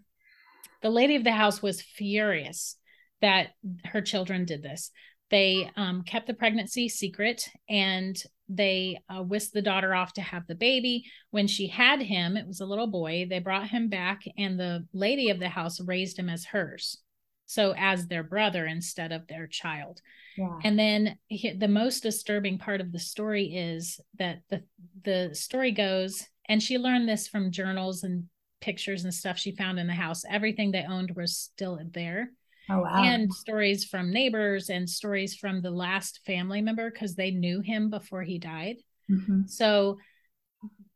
the 0.83 0.91
lady 0.91 1.17
of 1.17 1.25
the 1.25 1.33
house 1.33 1.61
was 1.61 1.83
furious 1.83 2.77
that 3.21 3.49
her 3.85 4.01
children 4.01 4.45
did 4.45 4.63
this. 4.63 4.91
They 5.31 5.71
um, 5.77 6.03
kept 6.03 6.27
the 6.27 6.35
pregnancy 6.35 6.89
secret 6.89 7.49
and 7.69 8.21
they 8.51 8.99
uh, 9.09 9.23
whisked 9.23 9.55
the 9.55 9.63
daughter 9.63 9.95
off 9.95 10.13
to 10.15 10.21
have 10.21 10.47
the 10.47 10.57
baby. 10.57 11.05
When 11.31 11.47
she 11.47 11.69
had 11.69 12.03
him, 12.03 12.37
it 12.37 12.47
was 12.47 12.61
a 12.61 12.67
little 12.67 12.89
boy. 12.89 13.27
They 13.31 13.39
brought 13.39 13.69
him 13.69 13.89
back, 13.89 14.23
and 14.37 14.59
the 14.59 14.87
lady 14.93 15.31
of 15.31 15.39
the 15.39 15.49
house 15.49 15.81
raised 15.81 16.19
him 16.19 16.29
as 16.29 16.45
hers. 16.45 16.99
So, 17.47 17.75
as 17.77 18.07
their 18.07 18.23
brother 18.23 18.67
instead 18.67 19.13
of 19.13 19.27
their 19.27 19.47
child. 19.47 20.01
Yeah. 20.37 20.59
And 20.63 20.79
then 20.79 21.17
he, 21.29 21.53
the 21.53 21.69
most 21.69 22.03
disturbing 22.03 22.59
part 22.59 22.81
of 22.81 22.93
the 22.93 22.99
story 22.99 23.55
is 23.55 24.01
that 24.19 24.41
the 24.51 24.65
the 25.05 25.31
story 25.35 25.71
goes, 25.71 26.27
and 26.49 26.63
she 26.63 26.79
learned 26.79 27.09
this 27.09 27.29
from 27.29 27.53
journals 27.53 28.03
and 28.03 28.25
pictures 28.61 29.05
and 29.05 29.15
stuff 29.15 29.39
she 29.39 29.55
found 29.55 29.79
in 29.79 29.87
the 29.87 29.93
house. 29.93 30.25
Everything 30.29 30.71
they 30.71 30.85
owned 30.85 31.13
was 31.17 31.37
still 31.37 31.79
there. 31.93 32.31
Oh, 32.71 32.83
wow. 32.83 33.03
And 33.03 33.33
stories 33.33 33.85
from 33.85 34.13
neighbors 34.13 34.71
and 34.71 34.89
stories 34.89 35.35
from 35.35 35.61
the 35.61 35.73
last 35.73 36.21
family 36.25 36.63
member 36.63 36.91
because 36.91 37.17
they 37.17 37.33
knew 37.33 37.61
him 37.61 37.91
before 37.91 38.23
he 38.23 38.39
died. 38.39 38.77
Mm-hmm. 39.11 39.43
So 39.47 39.99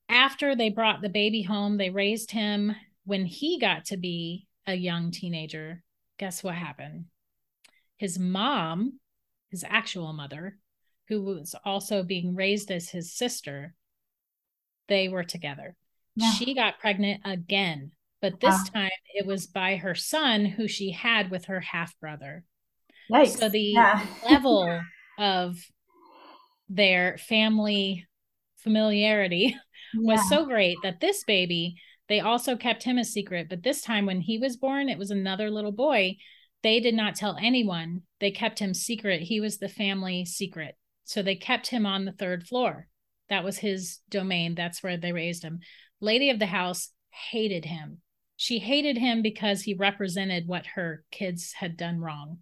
after 0.09 0.55
they 0.55 0.71
brought 0.71 1.03
the 1.03 1.09
baby 1.09 1.43
home, 1.43 1.77
they 1.77 1.91
raised 1.91 2.31
him. 2.31 2.77
When 3.05 3.27
he 3.27 3.59
got 3.59 3.87
to 3.87 3.97
be 3.97 4.47
a 4.67 4.75
young 4.75 5.11
teenager, 5.11 5.83
guess 6.19 6.45
what 6.45 6.55
happened? 6.55 7.07
His 7.97 8.19
mom, 8.19 9.01
his 9.51 9.65
actual 9.69 10.13
mother, 10.13 10.59
who 11.09 11.23
was 11.23 11.55
also 11.65 12.03
being 12.03 12.35
raised 12.35 12.71
as 12.71 12.89
his 12.89 13.13
sister, 13.13 13.75
they 14.89 15.09
were 15.09 15.25
together. 15.25 15.75
Yeah. 16.15 16.33
She 16.33 16.55
got 16.55 16.79
pregnant 16.79 17.23
again 17.25 17.91
but 18.25 18.41
this 18.41 18.55
wow. 18.55 18.81
time 18.81 18.91
it 19.13 19.27
was 19.27 19.47
by 19.47 19.77
her 19.77 19.95
son 19.95 20.47
who 20.47 20.67
she 20.67 20.93
had 20.93 21.31
with 21.31 21.45
her 21.45 21.61
half 21.61 21.95
brother. 22.01 22.43
Nice. 23.11 23.39
So 23.39 23.51
the 23.51 23.61
yeah. 23.61 24.07
level 24.27 24.81
of 25.19 25.59
their 26.71 27.19
family 27.19 28.07
familiarity 28.57 29.55
was 29.95 30.21
yeah. 30.23 30.29
so 30.39 30.47
great 30.47 30.79
that 30.83 31.03
this 31.03 31.23
baby, 31.25 31.75
they 32.09 32.21
also 32.21 32.57
kept 32.57 32.85
him 32.85 32.97
a 32.97 33.05
secret. 33.05 33.51
But 33.51 33.63
this 33.63 33.83
time 33.83 34.07
when 34.07 34.23
he 34.23 34.39
was 34.39 34.57
born, 34.57 34.89
it 34.89 34.97
was 34.97 35.11
another 35.11 35.51
little 35.51 35.71
boy. 35.71 36.17
They 36.63 36.81
did 36.81 36.95
not 36.95 37.17
tell 37.17 37.37
anyone. 37.39 38.05
They 38.21 38.31
kept 38.31 38.59
him 38.59 38.73
secret. 38.73 39.21
He 39.21 39.39
was 39.39 39.59
the 39.59 39.69
family 39.69 40.25
secret. 40.25 40.77
So 41.05 41.21
they 41.21 41.37
kept 41.37 41.67
him 41.67 41.85
on 41.85 42.07
the 42.07 42.13
third 42.13 42.47
floor. 42.47 42.89
That 43.29 43.45
was 43.45 43.59
his 43.59 43.99
domain. 44.09 44.55
That's 44.55 44.83
where 44.83 44.97
they 44.97 45.13
raised 45.13 45.43
him. 45.43 45.59
Lady 46.01 46.31
of 46.31 46.39
the 46.39 46.47
house 46.47 46.89
hated 47.11 47.67
him 47.67 48.01
she 48.37 48.59
hated 48.59 48.99
him 48.99 49.23
because 49.23 49.63
he 49.63 49.75
represented 49.75 50.47
what 50.47 50.67
her 50.67 51.05
kids 51.11 51.53
had 51.53 51.77
done 51.77 52.01
wrong. 52.01 52.39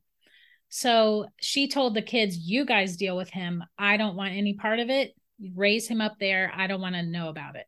So 0.68 1.26
she 1.40 1.68
told 1.68 1.94
the 1.94 2.02
kids, 2.02 2.37
You 2.37 2.64
guys 2.64 2.96
deal 2.96 3.16
with 3.16 3.30
him. 3.30 3.62
I 3.78 3.96
don't 3.96 4.16
want 4.16 4.34
any 4.34 4.54
part 4.54 4.78
of 4.78 4.88
it. 4.88 5.14
Raise 5.54 5.87
him 5.87 6.00
up 6.00 6.14
there. 6.18 6.50
I 6.54 6.66
don't 6.66 6.80
want 6.80 6.94
to 6.94 7.02
know 7.02 7.28
about 7.28 7.56
it. 7.56 7.66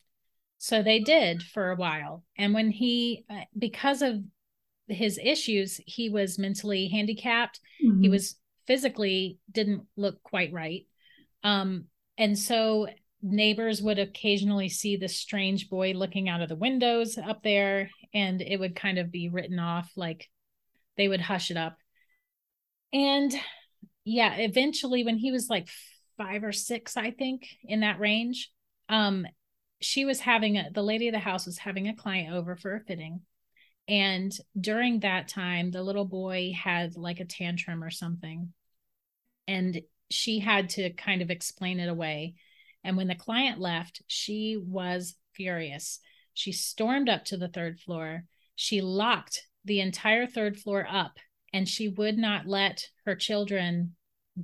So 0.59 0.83
they 0.83 1.01
did 1.01 1.43
for 1.43 1.71
a 1.71 1.77
while. 1.77 2.25
And 2.39 2.55
when 2.55 2.71
he, 2.71 3.27
uh, 3.29 3.43
because 3.59 4.01
of 4.01 4.23
his 4.89 5.19
issues, 5.23 5.81
he 5.85 6.09
was 6.09 6.39
mentally 6.39 6.89
handicapped. 6.89 7.61
Mm-hmm. 7.85 8.03
He 8.03 8.09
was 8.09 8.37
physically 8.67 9.39
didn't 9.51 9.83
look 9.97 10.23
quite 10.23 10.53
right. 10.53 10.87
Um, 11.43 11.85
and 12.17 12.39
so 12.39 12.87
neighbors 13.25 13.83
would 13.83 13.99
occasionally 13.99 14.69
see 14.69 14.97
this 14.97 15.17
strange 15.17 15.69
boy 15.69 15.93
looking 15.93 16.29
out 16.29 16.43
of 16.43 16.49
the 16.49 16.55
windows 16.55 17.19
up 17.19 17.43
there 17.43 17.91
and 18.13 18.41
it 18.43 18.61
would 18.61 18.77
kind 18.77 18.99
of 18.99 19.11
be 19.11 19.29
written 19.29 19.59
off 19.59 19.91
like 19.97 20.29
they 20.97 21.09
would 21.09 21.21
hush 21.21 21.51
it 21.51 21.57
up. 21.57 21.77
And 22.93 23.35
yeah 24.05 24.35
eventually 24.37 25.03
when 25.03 25.17
he 25.17 25.33
was 25.33 25.49
like 25.49 25.69
five 26.19 26.45
or 26.45 26.53
six 26.53 26.97
i 26.97 27.11
think 27.11 27.47
in 27.65 27.81
that 27.81 27.99
range 27.99 28.51
um 28.89 29.27
she 29.81 30.05
was 30.05 30.21
having 30.21 30.57
a 30.57 30.71
the 30.73 30.83
lady 30.83 31.09
of 31.09 31.13
the 31.13 31.19
house 31.19 31.47
was 31.47 31.59
having 31.59 31.89
a 31.89 31.97
client 31.97 32.33
over 32.33 32.57
for 32.57 32.75
a 32.75 32.81
fitting. 32.81 33.21
And 33.87 34.33
during 34.59 35.01
that 35.01 35.29
time 35.29 35.71
the 35.71 35.83
little 35.83 36.07
boy 36.07 36.53
had 36.59 36.97
like 36.97 37.21
a 37.21 37.27
tantrum 37.27 37.85
or 37.85 37.91
something. 37.91 38.53
And 39.47 39.83
she 40.11 40.39
had 40.39 40.71
to 40.71 40.91
kind 40.91 41.21
of 41.21 41.31
explain 41.31 41.81
it 41.81 41.89
away 41.91 42.35
and 42.85 42.97
when 42.97 43.09
the 43.09 43.15
client 43.15 43.59
left, 43.59 44.03
she 44.07 44.61
was 44.63 45.17
furious. 45.33 46.01
She 46.35 46.53
stormed 46.53 47.09
up 47.09 47.25
to 47.27 47.37
the 47.37 47.49
third 47.49 47.81
floor. 47.81 48.25
She 48.55 48.81
locked 48.81 49.47
the 49.65 49.81
entire 49.81 50.27
third 50.27 50.59
floor 50.59 50.87
up 50.89 51.19
and 51.53 51.69
she 51.69 51.89
would 51.89 52.19
not 52.19 52.47
let 52.47 52.89
her 53.07 53.15
children 53.15 53.95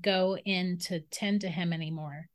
go 0.00 0.38
in 0.38 0.78
to 0.78 1.00
tend 1.00 1.42
to 1.42 1.48
him 1.48 1.72
anymore. 1.72 2.28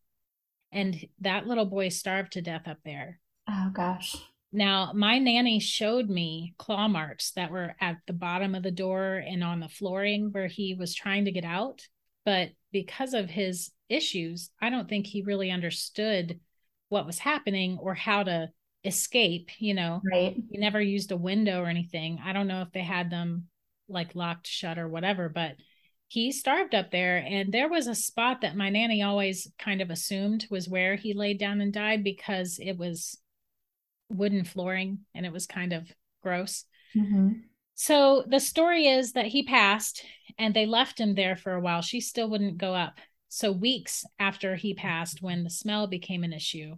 And 0.71 1.07
that 1.21 1.47
little 1.47 1.65
boy 1.65 1.89
starved 1.89 2.33
to 2.33 2.41
death 2.41 2.67
up 2.67 2.79
there. 2.83 3.19
Oh, 3.49 3.71
gosh. 3.73 4.15
Now, 4.51 4.91
my 4.93 5.19
nanny 5.19 5.59
showed 5.59 6.09
me 6.09 6.53
claw 6.57 6.87
marks 6.87 7.31
that 7.31 7.51
were 7.51 7.75
at 7.79 7.97
the 8.07 8.13
bottom 8.13 8.55
of 8.55 8.63
the 8.63 8.71
door 8.71 9.15
and 9.15 9.43
on 9.43 9.59
the 9.59 9.69
flooring 9.69 10.31
where 10.31 10.47
he 10.47 10.75
was 10.75 10.93
trying 10.93 11.25
to 11.25 11.31
get 11.31 11.45
out. 11.45 11.87
But 12.25 12.49
because 12.71 13.13
of 13.13 13.29
his 13.29 13.71
issues, 13.89 14.49
I 14.61 14.69
don't 14.69 14.89
think 14.89 15.07
he 15.07 15.21
really 15.21 15.51
understood 15.51 16.39
what 16.89 17.05
was 17.05 17.19
happening 17.19 17.77
or 17.81 17.93
how 17.93 18.23
to 18.23 18.49
escape, 18.83 19.49
you 19.59 19.73
know. 19.73 20.01
Right. 20.11 20.35
He 20.49 20.57
never 20.57 20.81
used 20.81 21.11
a 21.11 21.17
window 21.17 21.61
or 21.63 21.67
anything. 21.67 22.19
I 22.23 22.33
don't 22.33 22.47
know 22.47 22.61
if 22.61 22.71
they 22.71 22.83
had 22.83 23.09
them 23.09 23.47
like 23.87 24.15
locked 24.15 24.47
shut 24.47 24.77
or 24.77 24.87
whatever, 24.87 25.29
but 25.29 25.55
he 26.07 26.31
starved 26.31 26.75
up 26.75 26.91
there 26.91 27.17
and 27.17 27.51
there 27.51 27.69
was 27.69 27.87
a 27.87 27.95
spot 27.95 28.41
that 28.41 28.55
my 28.55 28.69
nanny 28.69 29.01
always 29.01 29.51
kind 29.57 29.81
of 29.81 29.89
assumed 29.89 30.45
was 30.51 30.69
where 30.69 30.95
he 30.95 31.13
laid 31.13 31.39
down 31.39 31.61
and 31.61 31.73
died 31.73 32.03
because 32.03 32.59
it 32.61 32.77
was 32.77 33.17
wooden 34.09 34.43
flooring 34.43 34.99
and 35.15 35.25
it 35.25 35.33
was 35.33 35.47
kind 35.47 35.73
of 35.73 35.91
gross. 36.21 36.65
Mm-hmm. 36.95 37.39
So 37.73 38.23
the 38.27 38.39
story 38.39 38.87
is 38.87 39.13
that 39.13 39.25
he 39.25 39.43
passed 39.43 40.05
and 40.37 40.53
they 40.53 40.65
left 40.65 40.99
him 40.99 41.15
there 41.15 41.35
for 41.35 41.53
a 41.53 41.59
while. 41.59 41.81
She 41.81 41.99
still 41.99 42.29
wouldn't 42.29 42.57
go 42.57 42.73
up. 42.73 42.99
So, 43.35 43.51
weeks 43.51 44.05
after 44.17 44.55
he 44.55 44.73
passed, 44.73 45.21
when 45.21 45.43
the 45.43 45.49
smell 45.49 45.87
became 45.87 46.23
an 46.23 46.31
issue, 46.31 46.75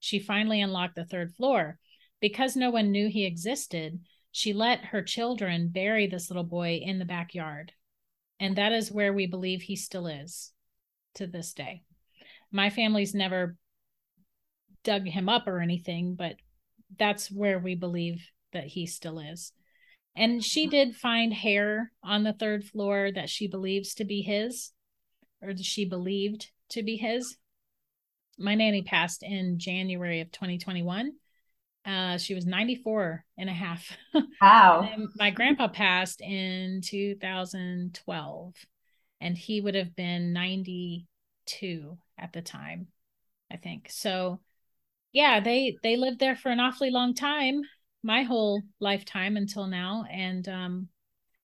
she 0.00 0.18
finally 0.18 0.60
unlocked 0.60 0.96
the 0.96 1.04
third 1.04 1.36
floor. 1.36 1.78
Because 2.18 2.56
no 2.56 2.68
one 2.68 2.90
knew 2.90 3.08
he 3.08 3.24
existed, 3.24 4.00
she 4.32 4.52
let 4.52 4.86
her 4.86 5.02
children 5.02 5.68
bury 5.68 6.08
this 6.08 6.28
little 6.28 6.42
boy 6.42 6.80
in 6.82 6.98
the 6.98 7.04
backyard. 7.04 7.74
And 8.40 8.56
that 8.56 8.72
is 8.72 8.90
where 8.90 9.12
we 9.12 9.28
believe 9.28 9.62
he 9.62 9.76
still 9.76 10.08
is 10.08 10.50
to 11.14 11.28
this 11.28 11.52
day. 11.52 11.84
My 12.50 12.70
family's 12.70 13.14
never 13.14 13.56
dug 14.82 15.06
him 15.06 15.28
up 15.28 15.46
or 15.46 15.60
anything, 15.60 16.16
but 16.16 16.34
that's 16.98 17.30
where 17.30 17.60
we 17.60 17.76
believe 17.76 18.20
that 18.52 18.66
he 18.66 18.86
still 18.86 19.20
is. 19.20 19.52
And 20.16 20.42
she 20.42 20.66
did 20.66 20.96
find 20.96 21.32
hair 21.32 21.92
on 22.02 22.24
the 22.24 22.32
third 22.32 22.64
floor 22.64 23.12
that 23.14 23.30
she 23.30 23.46
believes 23.46 23.94
to 23.94 24.04
be 24.04 24.22
his 24.22 24.72
or 25.42 25.56
she 25.56 25.84
believed 25.84 26.50
to 26.70 26.82
be 26.82 26.96
his. 26.96 27.36
My 28.38 28.54
nanny 28.54 28.82
passed 28.82 29.22
in 29.22 29.58
January 29.58 30.20
of 30.20 30.32
2021. 30.32 31.12
Uh, 31.84 32.18
she 32.18 32.34
was 32.34 32.46
94 32.46 33.24
and 33.38 33.48
a 33.48 33.52
half. 33.52 33.96
Wow. 34.40 34.88
my 35.16 35.30
grandpa 35.30 35.68
passed 35.68 36.22
in 36.22 36.80
2012, 36.82 38.54
and 39.20 39.36
he 39.36 39.60
would 39.60 39.74
have 39.74 39.94
been 39.94 40.32
92 40.32 41.98
at 42.18 42.32
the 42.32 42.40
time, 42.40 42.86
I 43.52 43.56
think. 43.58 43.88
So, 43.90 44.40
yeah, 45.12 45.40
they 45.40 45.76
they 45.82 45.96
lived 45.96 46.20
there 46.20 46.36
for 46.36 46.50
an 46.50 46.60
awfully 46.60 46.90
long 46.90 47.14
time, 47.14 47.62
my 48.02 48.22
whole 48.22 48.62
lifetime 48.80 49.36
until 49.36 49.66
now, 49.66 50.04
and 50.10 50.48
um, 50.48 50.88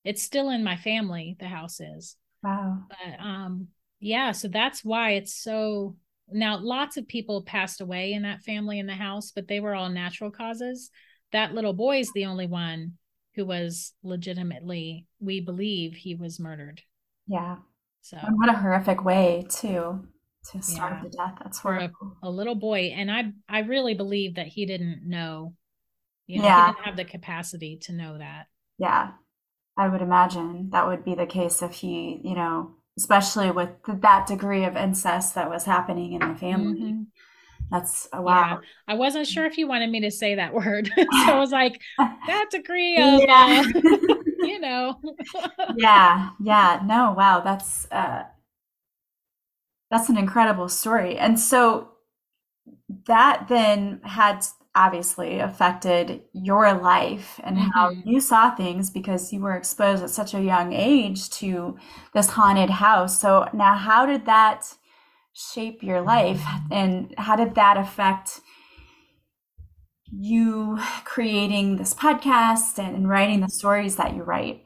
it's 0.05 0.23
still 0.23 0.49
in 0.51 0.65
my 0.65 0.77
family. 0.77 1.37
The 1.39 1.49
house 1.49 1.81
is. 1.81 2.17
Wow. 2.43 2.85
But 2.89 3.21
um, 3.21 3.69
yeah 4.01 4.33
so 4.33 4.49
that's 4.49 4.85
why 4.85 5.13
it's 5.13 5.35
so 5.35 5.97
now 6.31 6.59
lots 6.61 6.97
of 6.97 7.07
people 7.07 7.43
passed 7.43 7.81
away 7.81 8.13
in 8.13 8.23
that 8.23 8.43
family 8.43 8.79
in 8.79 8.87
the 8.87 8.95
house 8.95 9.31
but 9.31 9.49
they 9.49 9.61
were 9.61 9.75
all 9.75 9.89
natural 9.89 10.31
causes. 10.31 10.91
That 11.33 11.55
little 11.55 11.73
boy 11.73 12.01
is 12.01 12.11
the 12.15 12.27
only 12.27 12.47
one 12.47 12.95
who 13.35 13.45
was 13.45 13.93
legitimately 14.03 15.07
we 15.21 15.41
believe 15.41 15.95
he 15.95 16.15
was 16.15 16.41
murdered. 16.41 16.83
Yeah. 17.27 17.57
So. 18.01 18.17
And 18.21 18.39
what 18.39 18.49
a 18.49 18.55
horrific 18.55 19.05
way 19.05 19.47
to 19.61 20.05
to 20.53 20.63
starve 20.63 20.99
yeah. 20.99 21.03
to 21.03 21.17
death. 21.17 21.39
That's 21.43 21.61
for 21.61 21.77
a, 21.77 21.91
a, 22.23 22.31
little 22.31 22.55
boy 22.55 22.93
and 22.95 23.11
i 23.11 23.33
i 23.49 23.61
really 23.61 23.95
believe 23.95 24.37
that 24.37 24.47
he 24.47 24.65
didn't 24.65 25.03
know 25.05 25.55
you 26.29 26.39
know 26.39 26.45
yeah. 26.45 26.67
he 26.67 26.73
didn't 26.73 26.85
have 26.85 26.97
the 26.97 27.05
capacity 27.05 27.79
to 27.83 27.93
know 27.93 28.19
that. 28.19 28.47
Yeah. 28.79 29.13
I 29.79 29.89
would 29.89 30.01
imagine 30.01 30.71
that 30.71 30.87
would 30.87 31.05
be 31.05 31.15
the 31.15 31.27
case 31.27 31.63
if 31.63 31.73
he 31.73 32.21
you 32.25 32.35
know 32.35 32.77
especially 32.99 33.51
with 33.51 33.71
that 33.87 34.27
degree 34.27 34.65
of 34.65 34.77
incest 34.77 35.35
that 35.35 35.51
was 35.51 35.65
happening 35.65 36.13
in 36.15 36.27
the 36.27 36.35
family. 36.35 36.93
Mm-hmm. 36.93 37.03
That's 37.71 38.09
a 38.13 38.23
wow. 38.23 38.61
Yeah. 38.63 38.69
I 38.89 38.95
wasn't 38.95 39.27
sure 39.27 39.45
if 39.45 39.59
you 39.59 39.67
wanted 39.67 39.91
me 39.91 40.01
to 40.01 40.11
say 40.11 40.37
that 40.37 40.55
word. 40.55 40.91
so 40.97 41.07
I 41.13 41.39
was 41.39 41.51
like, 41.53 41.81
that 41.99 42.47
degree 42.51 42.97
of, 42.97 43.21
yeah. 43.21 43.65
uh, 43.67 44.15
you 44.41 44.61
know. 44.61 45.01
yeah. 45.77 46.31
Yeah. 46.41 46.81
No, 46.85 47.13
wow. 47.17 47.41
That's, 47.41 47.89
uh, 47.91 48.25
That's 49.91 50.09
an 50.09 50.19
incredible 50.19 50.69
story. 50.69 51.17
And 51.19 51.39
so 51.39 51.91
that 53.07 53.47
then 53.49 54.01
had 54.05 54.45
obviously 54.77 55.41
affected 55.41 56.23
your 56.33 56.75
life 56.75 57.41
and 57.43 57.57
mm-hmm. 57.57 57.69
how 57.71 57.91
you 57.91 58.21
saw 58.21 58.55
things 58.55 58.91
because 58.91 59.33
you 59.33 59.41
were 59.41 59.57
exposed 59.57 60.03
at 60.03 60.11
such 60.11 60.35
a 60.35 60.43
young 60.43 60.73
age 60.73 61.31
to 61.31 61.77
this 62.15 62.29
haunted 62.29 62.71
house. 62.71 63.21
So 63.21 63.49
now 63.53 63.75
how 63.75 64.07
did 64.07 64.27
that 64.27 64.67
shape 65.33 65.83
your 65.83 66.03
life 66.03 66.43
and 66.71 67.15
how 67.19 67.37
did 67.37 67.55
that 67.57 67.77
affect 67.77 68.41
you 70.13 70.79
creating 71.05 71.77
this 71.77 71.93
podcast 71.93 72.79
and 72.79 73.09
writing 73.09 73.41
the 73.41 73.49
stories 73.49 73.97
that 73.97 74.15
you 74.15 74.23
write? 74.23 74.65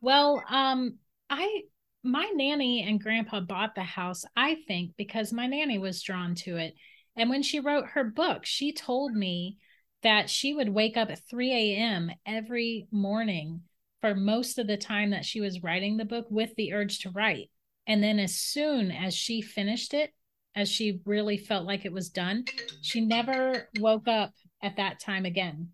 Well, 0.00 0.42
um 0.48 0.98
I 1.28 1.62
my 2.02 2.30
nanny 2.34 2.82
and 2.82 3.00
grandpa 3.00 3.40
bought 3.40 3.74
the 3.74 3.82
house, 3.82 4.24
I 4.36 4.58
think, 4.68 4.92
because 4.96 5.32
my 5.32 5.46
nanny 5.46 5.78
was 5.78 6.02
drawn 6.02 6.34
to 6.36 6.56
it. 6.58 6.74
And 7.16 7.30
when 7.30 7.42
she 7.42 7.60
wrote 7.60 7.88
her 7.90 8.04
book, 8.04 8.44
she 8.44 8.72
told 8.72 9.14
me 9.14 9.58
that 10.02 10.28
she 10.28 10.52
would 10.52 10.68
wake 10.68 10.96
up 10.96 11.10
at 11.10 11.26
3 11.28 11.52
a.m. 11.52 12.10
every 12.26 12.86
morning 12.90 13.62
for 14.00 14.14
most 14.14 14.58
of 14.58 14.66
the 14.66 14.76
time 14.76 15.10
that 15.10 15.24
she 15.24 15.40
was 15.40 15.62
writing 15.62 15.96
the 15.96 16.04
book 16.04 16.26
with 16.28 16.54
the 16.56 16.74
urge 16.74 17.00
to 17.00 17.10
write. 17.10 17.50
And 17.86 18.02
then 18.02 18.18
as 18.18 18.34
soon 18.34 18.90
as 18.90 19.14
she 19.14 19.40
finished 19.40 19.94
it, 19.94 20.12
as 20.54 20.68
she 20.68 21.00
really 21.04 21.36
felt 21.36 21.66
like 21.66 21.84
it 21.84 21.92
was 21.92 22.10
done, 22.10 22.44
she 22.82 23.00
never 23.00 23.68
woke 23.78 24.06
up 24.06 24.32
at 24.62 24.76
that 24.76 25.00
time 25.00 25.24
again. 25.24 25.70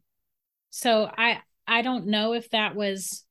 So 0.70 1.10
I 1.16 1.40
I 1.66 1.82
don't 1.82 2.06
know 2.06 2.32
if 2.32 2.50
that 2.50 2.74
was 2.74 3.24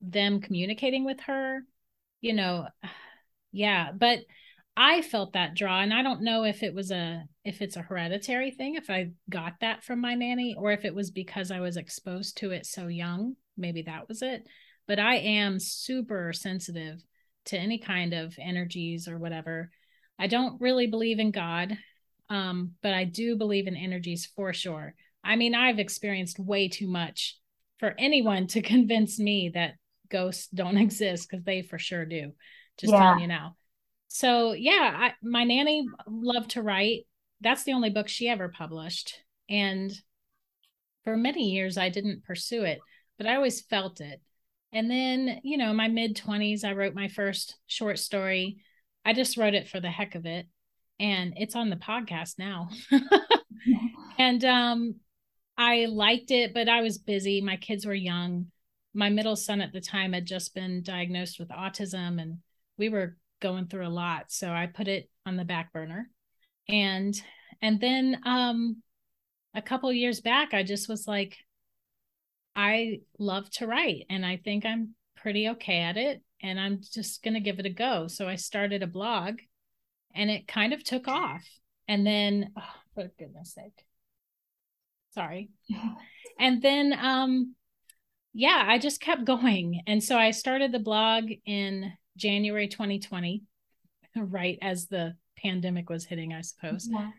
them 0.00 0.40
communicating 0.40 1.04
with 1.04 1.20
her, 1.20 1.60
you 2.20 2.32
know, 2.32 2.66
yeah, 3.52 3.92
but 3.92 4.20
I 4.80 5.02
felt 5.02 5.32
that 5.32 5.56
draw 5.56 5.80
and 5.80 5.92
I 5.92 6.04
don't 6.04 6.22
know 6.22 6.44
if 6.44 6.62
it 6.62 6.72
was 6.72 6.92
a 6.92 7.24
if 7.44 7.60
it's 7.60 7.74
a 7.74 7.82
hereditary 7.82 8.52
thing 8.52 8.76
if 8.76 8.88
I 8.88 9.10
got 9.28 9.54
that 9.60 9.82
from 9.82 10.00
my 10.00 10.14
nanny 10.14 10.54
or 10.56 10.70
if 10.70 10.84
it 10.84 10.94
was 10.94 11.10
because 11.10 11.50
I 11.50 11.58
was 11.58 11.76
exposed 11.76 12.36
to 12.38 12.52
it 12.52 12.64
so 12.64 12.86
young 12.86 13.34
maybe 13.56 13.82
that 13.82 14.08
was 14.08 14.22
it. 14.22 14.46
But 14.86 15.00
I 15.00 15.16
am 15.16 15.58
super 15.58 16.32
sensitive 16.32 17.02
to 17.46 17.58
any 17.58 17.78
kind 17.78 18.14
of 18.14 18.36
energies 18.38 19.08
or 19.08 19.18
whatever. 19.18 19.72
I 20.16 20.28
don't 20.28 20.60
really 20.60 20.86
believe 20.86 21.18
in 21.18 21.32
God 21.32 21.76
um 22.30 22.74
but 22.80 22.94
I 22.94 23.02
do 23.02 23.36
believe 23.36 23.66
in 23.66 23.74
energies 23.74 24.30
for 24.36 24.52
sure. 24.52 24.94
I 25.24 25.34
mean 25.34 25.56
I've 25.56 25.80
experienced 25.80 26.38
way 26.38 26.68
too 26.68 26.86
much 26.86 27.36
for 27.80 27.96
anyone 27.98 28.46
to 28.48 28.62
convince 28.74 29.18
me 29.18 29.50
that 29.54 29.74
ghosts 30.08 30.46
don't 30.54 30.78
exist 30.86 31.28
because 31.28 31.44
they 31.44 31.62
for 31.62 31.80
sure 31.80 32.04
do 32.04 32.30
just 32.76 32.92
yeah. 32.92 33.00
telling 33.00 33.22
you 33.22 33.26
now 33.26 33.56
so 34.08 34.52
yeah 34.52 34.92
I, 34.94 35.12
my 35.22 35.44
nanny 35.44 35.86
loved 36.06 36.50
to 36.50 36.62
write. 36.62 37.06
That's 37.40 37.62
the 37.62 37.72
only 37.72 37.90
book 37.90 38.08
she 38.08 38.28
ever 38.28 38.48
published. 38.48 39.14
And 39.48 39.92
for 41.04 41.16
many 41.16 41.50
years 41.50 41.78
i 41.78 41.88
didn't 41.88 42.24
pursue 42.24 42.64
it 42.64 42.80
but 43.16 43.26
i 43.26 43.36
always 43.36 43.60
felt 43.60 44.00
it. 44.00 44.20
And 44.72 44.90
then 44.90 45.40
you 45.42 45.56
know 45.56 45.72
my 45.72 45.88
mid 45.88 46.16
20s 46.16 46.64
i 46.64 46.72
wrote 46.72 46.94
my 46.94 47.08
first 47.08 47.56
short 47.66 47.98
story. 47.98 48.58
I 49.04 49.12
just 49.12 49.36
wrote 49.36 49.54
it 49.54 49.68
for 49.68 49.80
the 49.80 49.90
heck 49.90 50.14
of 50.14 50.26
it. 50.26 50.46
And 51.00 51.34
it's 51.36 51.56
on 51.56 51.70
the 51.70 51.76
podcast 51.76 52.38
now. 52.38 52.70
And 54.18 54.44
um 54.44 54.96
i 55.56 55.86
liked 55.86 56.30
it 56.30 56.52
but 56.54 56.68
i 56.68 56.82
was 56.82 56.98
busy. 56.98 57.40
My 57.40 57.56
kids 57.56 57.86
were 57.86 57.94
young. 57.94 58.46
My 58.94 59.10
middle 59.10 59.36
son 59.36 59.60
at 59.60 59.72
the 59.72 59.80
time 59.80 60.12
had 60.12 60.26
just 60.26 60.54
been 60.54 60.82
diagnosed 60.82 61.38
with 61.38 61.48
autism 61.48 62.20
and 62.20 62.38
we 62.76 62.88
were 62.88 63.16
going 63.40 63.66
through 63.66 63.86
a 63.86 63.88
lot 63.88 64.26
so 64.28 64.50
i 64.50 64.66
put 64.66 64.88
it 64.88 65.10
on 65.26 65.36
the 65.36 65.44
back 65.44 65.72
burner. 65.72 66.08
And 66.68 67.20
and 67.62 67.80
then 67.80 68.20
um 68.24 68.82
a 69.54 69.62
couple 69.62 69.92
years 69.92 70.20
back 70.20 70.54
i 70.54 70.62
just 70.62 70.88
was 70.88 71.08
like 71.08 71.36
i 72.54 73.00
love 73.18 73.50
to 73.50 73.66
write 73.66 74.04
and 74.10 74.24
i 74.24 74.36
think 74.36 74.64
i'm 74.66 74.94
pretty 75.16 75.48
okay 75.48 75.78
at 75.78 75.96
it 75.96 76.22
and 76.42 76.60
i'm 76.60 76.80
just 76.92 77.22
going 77.22 77.34
to 77.34 77.40
give 77.40 77.58
it 77.58 77.66
a 77.66 77.70
go. 77.70 78.06
So 78.06 78.28
i 78.28 78.36
started 78.36 78.82
a 78.82 78.86
blog 78.86 79.38
and 80.14 80.30
it 80.30 80.48
kind 80.48 80.72
of 80.72 80.84
took 80.84 81.08
off. 81.08 81.44
And 81.86 82.06
then 82.06 82.50
oh, 82.56 82.62
for 82.94 83.10
goodness 83.18 83.54
sake. 83.54 83.84
Sorry. 85.14 85.50
And 86.40 86.62
then 86.62 86.92
um 86.92 87.56
yeah 88.32 88.62
i 88.64 88.78
just 88.78 89.00
kept 89.00 89.24
going. 89.32 89.82
And 89.88 90.02
so 90.02 90.16
i 90.16 90.30
started 90.30 90.70
the 90.70 90.78
blog 90.78 91.24
in 91.44 91.92
January 92.18 92.68
2020, 92.68 93.42
right 94.16 94.58
as 94.60 94.86
the 94.86 95.14
pandemic 95.36 95.88
was 95.88 96.04
hitting, 96.04 96.34
I 96.34 96.42
suppose. 96.42 96.88
Yeah. 96.90 97.10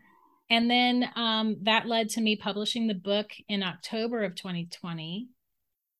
And 0.50 0.68
then 0.68 1.08
um, 1.14 1.56
that 1.62 1.86
led 1.86 2.10
to 2.10 2.20
me 2.20 2.34
publishing 2.36 2.88
the 2.88 2.94
book 2.94 3.30
in 3.48 3.62
October 3.62 4.24
of 4.24 4.34
2020. 4.34 5.28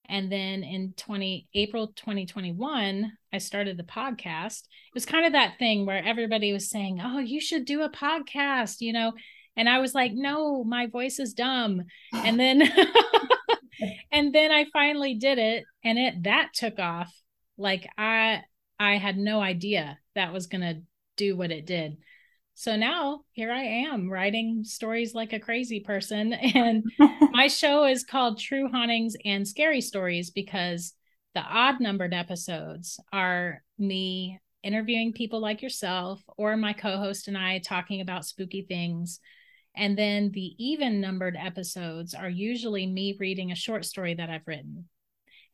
And 0.08 0.30
then 0.30 0.64
in 0.64 0.92
20 0.96 1.46
April 1.54 1.88
2021, 1.94 3.12
I 3.32 3.38
started 3.38 3.76
the 3.76 3.84
podcast. 3.84 4.62
It 4.62 4.94
was 4.94 5.06
kind 5.06 5.24
of 5.24 5.32
that 5.32 5.58
thing 5.60 5.86
where 5.86 6.04
everybody 6.04 6.52
was 6.52 6.68
saying, 6.68 7.00
"Oh, 7.00 7.20
you 7.20 7.40
should 7.40 7.64
do 7.64 7.82
a 7.82 7.90
podcast," 7.90 8.80
you 8.80 8.92
know. 8.92 9.12
And 9.56 9.68
I 9.68 9.78
was 9.78 9.94
like, 9.94 10.12
"No, 10.12 10.64
my 10.64 10.88
voice 10.88 11.20
is 11.20 11.32
dumb." 11.32 11.84
And 12.12 12.40
then 12.40 12.60
and 14.12 14.34
then 14.34 14.50
I 14.50 14.66
finally 14.72 15.14
did 15.14 15.38
it 15.38 15.64
and 15.84 15.96
it 15.96 16.24
that 16.24 16.50
took 16.54 16.80
off. 16.80 17.14
Like 17.56 17.88
I 17.96 18.42
I 18.80 18.96
had 18.96 19.18
no 19.18 19.40
idea 19.40 19.98
that 20.14 20.32
was 20.32 20.46
going 20.46 20.62
to 20.62 20.82
do 21.18 21.36
what 21.36 21.50
it 21.50 21.66
did. 21.66 21.98
So 22.54 22.76
now 22.76 23.24
here 23.32 23.52
I 23.52 23.62
am 23.62 24.10
writing 24.10 24.64
stories 24.64 25.14
like 25.14 25.34
a 25.34 25.38
crazy 25.38 25.80
person. 25.80 26.32
And 26.54 26.84
my 27.30 27.46
show 27.48 27.84
is 27.84 28.04
called 28.04 28.38
True 28.38 28.68
Hauntings 28.68 29.16
and 29.24 29.46
Scary 29.46 29.82
Stories 29.82 30.30
because 30.30 30.94
the 31.34 31.42
odd 31.42 31.78
numbered 31.78 32.14
episodes 32.14 32.98
are 33.12 33.62
me 33.78 34.40
interviewing 34.62 35.12
people 35.12 35.40
like 35.40 35.62
yourself 35.62 36.22
or 36.38 36.56
my 36.56 36.72
co 36.72 36.96
host 36.96 37.28
and 37.28 37.36
I 37.36 37.58
talking 37.58 38.00
about 38.00 38.24
spooky 38.24 38.62
things. 38.62 39.20
And 39.76 39.96
then 39.96 40.30
the 40.32 40.54
even 40.58 41.00
numbered 41.00 41.36
episodes 41.38 42.14
are 42.14 42.28
usually 42.28 42.86
me 42.86 43.16
reading 43.20 43.52
a 43.52 43.56
short 43.56 43.84
story 43.84 44.14
that 44.14 44.30
I've 44.30 44.46
written. 44.46 44.88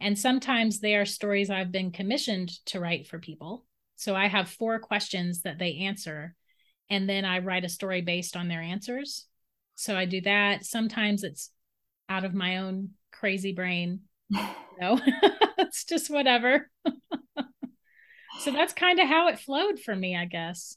And 0.00 0.18
sometimes 0.18 0.80
they 0.80 0.94
are 0.94 1.06
stories 1.06 1.50
I've 1.50 1.72
been 1.72 1.90
commissioned 1.90 2.50
to 2.66 2.80
write 2.80 3.06
for 3.06 3.18
people. 3.18 3.64
So 3.96 4.14
I 4.14 4.28
have 4.28 4.50
four 4.50 4.78
questions 4.78 5.42
that 5.42 5.58
they 5.58 5.76
answer, 5.78 6.34
and 6.90 7.08
then 7.08 7.24
I 7.24 7.38
write 7.38 7.64
a 7.64 7.68
story 7.68 8.02
based 8.02 8.36
on 8.36 8.48
their 8.48 8.60
answers. 8.60 9.26
So 9.74 9.96
I 9.96 10.04
do 10.04 10.20
that. 10.22 10.64
Sometimes 10.64 11.24
it's 11.24 11.50
out 12.08 12.24
of 12.24 12.34
my 12.34 12.58
own 12.58 12.90
crazy 13.12 13.52
brain. 13.52 14.00
no, 14.30 15.00
it's 15.58 15.84
just 15.84 16.10
whatever. 16.10 16.70
so 18.40 18.50
that's 18.50 18.74
kind 18.74 19.00
of 19.00 19.08
how 19.08 19.28
it 19.28 19.40
flowed 19.40 19.80
for 19.80 19.96
me, 19.96 20.16
I 20.16 20.26
guess. 20.26 20.76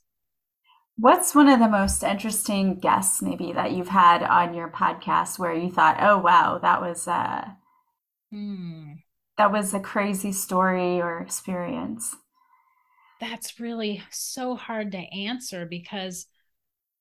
What's 0.97 1.33
one 1.33 1.47
of 1.47 1.59
the 1.59 1.69
most 1.69 2.03
interesting 2.03 2.75
guests 2.75 3.21
maybe 3.21 3.53
that 3.53 3.71
you've 3.71 3.87
had 3.87 4.21
on 4.21 4.53
your 4.53 4.69
podcast 4.69 5.39
where 5.39 5.53
you 5.53 5.71
thought, 5.71 5.97
"Oh 6.01 6.17
wow, 6.17 6.59
that 6.61 6.81
was 6.81 7.07
uh 7.07 7.47
hmm 8.31 8.93
that 9.39 9.53
was 9.53 9.73
a 9.73 9.79
crazy 9.79 10.33
story 10.33 10.99
or 10.99 11.19
experience? 11.19 12.17
That's 13.21 13.57
really 13.57 14.03
so 14.11 14.57
hard 14.57 14.91
to 14.91 14.97
answer 14.97 15.65
because 15.65 16.25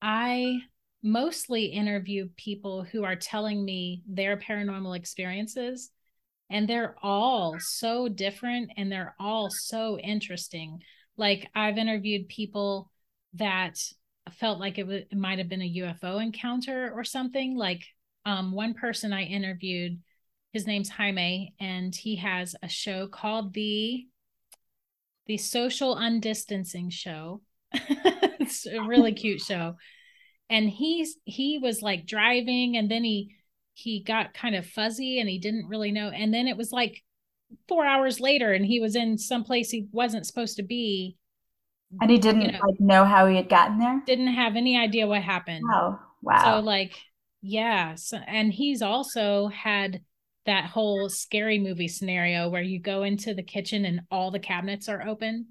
I 0.01 0.61
mostly 1.03 1.67
interview 1.67 2.29
people 2.37 2.85
who 2.85 3.03
are 3.03 3.17
telling 3.17 3.65
me 3.65 4.05
their 4.07 4.37
paranormal 4.37 4.97
experiences 4.97 5.91
and 6.51 6.69
they're 6.69 6.95
all 7.03 7.57
so 7.61 8.09
different 8.09 8.71
and 8.77 8.91
they're 8.91 9.15
all 9.21 9.49
so 9.51 9.99
interesting 9.99 10.81
like 11.17 11.49
i've 11.55 11.79
interviewed 11.79 12.29
people 12.29 12.91
that 13.35 13.79
felt 14.33 14.59
like 14.59 14.79
it, 14.79 14.83
w- 14.83 15.05
it 15.09 15.17
might 15.17 15.39
have 15.39 15.49
been 15.49 15.63
a 15.63 15.75
ufo 15.79 16.21
encounter 16.21 16.91
or 16.95 17.05
something 17.05 17.57
like 17.57 17.85
um, 18.27 18.53
one 18.53 18.75
person 18.75 19.13
i 19.13 19.23
interviewed 19.23 19.99
his 20.53 20.67
name's 20.67 20.89
Jaime, 20.89 21.55
and 21.61 21.95
he 21.95 22.17
has 22.17 22.57
a 22.63 22.69
show 22.69 23.07
called 23.07 23.55
the 23.55 24.07
the 25.27 25.37
Social 25.37 25.95
Undistancing 25.95 26.91
Show. 26.91 27.43
it's 27.73 28.67
a 28.67 28.81
really 28.81 29.13
cute 29.13 29.41
show, 29.41 29.77
and 30.49 30.71
he's 30.71 31.17
he 31.25 31.59
was 31.59 31.83
like 31.83 32.07
driving, 32.07 32.77
and 32.77 32.91
then 32.91 33.05
he 33.05 33.37
he 33.75 34.03
got 34.03 34.35
kind 34.35 34.55
of 34.55 34.67
fuzzy, 34.67 35.21
and 35.21 35.29
he 35.29 35.39
didn't 35.39 35.69
really 35.69 35.93
know, 35.93 36.09
and 36.09 36.33
then 36.33 36.49
it 36.49 36.57
was 36.57 36.73
like 36.73 37.03
four 37.67 37.85
hours 37.85 38.21
later, 38.21 38.53
and 38.53 38.65
he 38.65 38.81
was 38.81 38.97
in 38.97 39.19
some 39.19 39.45
place 39.45 39.71
he 39.71 39.87
wasn't 39.93 40.27
supposed 40.27 40.57
to 40.57 40.63
be. 40.63 41.17
And 42.01 42.11
he 42.11 42.19
didn't 42.19 42.43
you 42.43 42.53
know, 42.53 42.59
like 42.67 42.81
know 42.81 43.05
how 43.05 43.27
he 43.27 43.37
had 43.37 43.49
gotten 43.49 43.79
there. 43.79 44.03
Didn't 44.07 44.29
have 44.29 44.57
any 44.57 44.77
idea 44.77 45.07
what 45.07 45.23
happened. 45.23 45.65
Oh, 45.73 45.99
wow. 46.23 46.43
So 46.43 46.61
like, 46.61 46.95
yeah. 47.41 47.95
So, 47.95 48.19
and 48.19 48.53
he's 48.53 48.83
also 48.83 49.49
had 49.49 50.03
that 50.49 50.65
whole 50.65 51.09
scary 51.11 51.59
movie 51.59 51.89
scenario 51.89 52.49
where 52.49 52.63
you 52.63 52.81
go 52.81 53.03
into 53.03 53.35
the 53.35 53.43
kitchen 53.43 53.85
and 53.85 54.01
all 54.11 54.31
the 54.31 54.39
cabinets 54.39 54.89
are 54.89 55.07
open. 55.07 55.49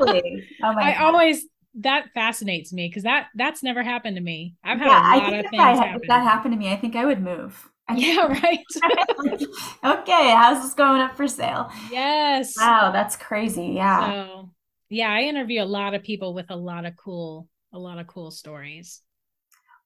really? 0.00 0.48
Oh 0.62 0.72
my 0.72 0.84
I 0.84 0.94
God. 0.94 1.02
always 1.02 1.44
that 1.80 2.06
fascinates 2.14 2.72
me 2.72 2.88
because 2.88 3.02
that 3.02 3.26
that's 3.34 3.62
never 3.62 3.82
happened 3.82 4.16
to 4.16 4.22
me. 4.22 4.54
I've 4.64 4.78
had 4.78 4.88
yeah, 4.88 5.14
a 5.14 5.18
lot 5.18 5.34
of 5.34 5.50
things 5.50 5.78
happen. 5.78 6.00
If 6.02 6.08
that 6.08 6.22
happened 6.22 6.54
to 6.54 6.58
me, 6.58 6.72
I 6.72 6.76
think 6.76 6.96
I 6.96 7.04
would 7.04 7.20
move. 7.22 7.68
yeah, 7.94 8.26
right. 8.42 8.60
okay, 9.84 10.30
how's 10.30 10.62
this 10.62 10.74
going 10.74 11.00
up 11.00 11.16
for 11.16 11.26
sale? 11.28 11.70
Yes. 11.90 12.56
Wow, 12.56 12.92
that's 12.92 13.16
crazy. 13.16 13.72
Yeah. 13.74 14.12
So, 14.12 14.50
yeah, 14.90 15.10
I 15.10 15.22
interview 15.22 15.62
a 15.62 15.64
lot 15.64 15.94
of 15.94 16.02
people 16.02 16.34
with 16.34 16.50
a 16.50 16.56
lot 16.56 16.84
of 16.86 16.96
cool, 16.96 17.48
a 17.72 17.78
lot 17.78 17.98
of 17.98 18.06
cool 18.06 18.30
stories. 18.30 19.02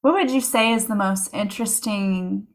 What 0.01 0.13
would 0.13 0.31
you 0.31 0.41
say 0.41 0.71
is 0.73 0.87
the 0.87 0.95
most 0.95 1.33
interesting 1.33 2.47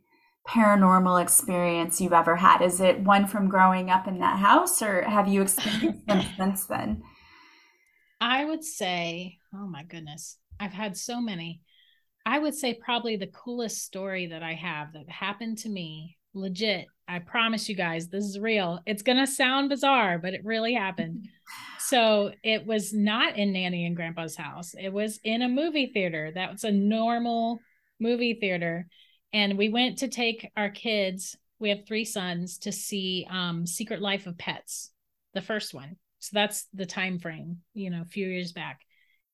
paranormal 0.49 1.21
experience 1.23 2.01
you've 2.01 2.13
ever 2.13 2.37
had? 2.37 2.63
Is 2.63 2.81
it 2.81 3.01
one 3.01 3.27
from 3.27 3.49
growing 3.49 3.91
up 3.91 4.07
in 4.07 4.21
that 4.21 4.39
house, 4.39 4.81
or 4.83 5.03
have 5.03 5.29
you 5.29 5.43
experienced 5.43 6.07
them 6.07 6.25
since 6.37 6.67
then? 6.67 7.03
I 8.21 8.45
would 8.45 8.65
say, 8.65 9.39
oh 9.55 9.67
my 9.67 9.83
goodness, 9.83 10.39
I've 10.59 10.73
had 10.73 10.97
so 10.97 11.21
many. 11.21 11.61
I 12.25 12.39
would 12.39 12.55
say 12.55 12.75
probably 12.75 13.17
the 13.17 13.29
coolest 13.29 13.85
story 13.85 14.27
that 14.29 14.43
I 14.43 14.55
have 14.55 14.95
that 14.95 15.09
happened 15.09 15.59
to 15.59 15.69
me, 15.69 16.17
legit. 16.35 16.87
I 17.09 17.21
promise 17.21 17.69
you 17.69 17.77
guys, 17.77 18.09
this 18.09 18.25
is 18.25 18.39
real. 18.39 18.81
It's 18.85 19.03
going 19.03 19.19
to 19.19 19.29
sound 19.29 19.69
bizarre, 19.69 20.19
but 20.19 20.35
it 20.35 20.45
really 20.45 20.75
happened. 20.75 21.29
so 21.79 22.33
it 22.43 22.67
was 22.67 22.93
not 22.93 23.37
in 23.37 23.53
Nanny 23.53 23.87
and 23.87 23.95
Grandpa's 23.95 24.37
house, 24.37 24.75
it 24.75 24.93
was 24.93 25.21
in 25.23 25.43
a 25.43 25.49
movie 25.49 25.91
theater. 25.93 26.33
That 26.35 26.53
was 26.53 26.65
a 26.65 26.73
normal 26.73 27.61
movie 28.01 28.35
theater. 28.35 28.89
And 29.33 29.59
we 29.59 29.69
went 29.69 29.99
to 29.99 30.09
take 30.09 30.51
our 30.57 30.71
kids, 30.71 31.37
we 31.59 31.71
have 31.71 31.87
three 31.87 32.05
sons, 32.05 32.59
to 32.59 32.73
see 32.73 33.27
um, 33.31 33.67
Secret 33.67 34.01
Life 34.01 34.27
of 34.27 34.39
Pets, 34.39 34.91
the 35.35 35.43
first 35.43 35.75
one. 35.75 35.97
So 36.21 36.31
that's 36.33 36.67
the 36.75 36.87
time 36.87 37.19
frame, 37.19 37.59
you 37.75 37.91
know, 37.91 38.03
a 38.03 38.07
few 38.07 38.27
years 38.27 38.53
back. 38.53 38.81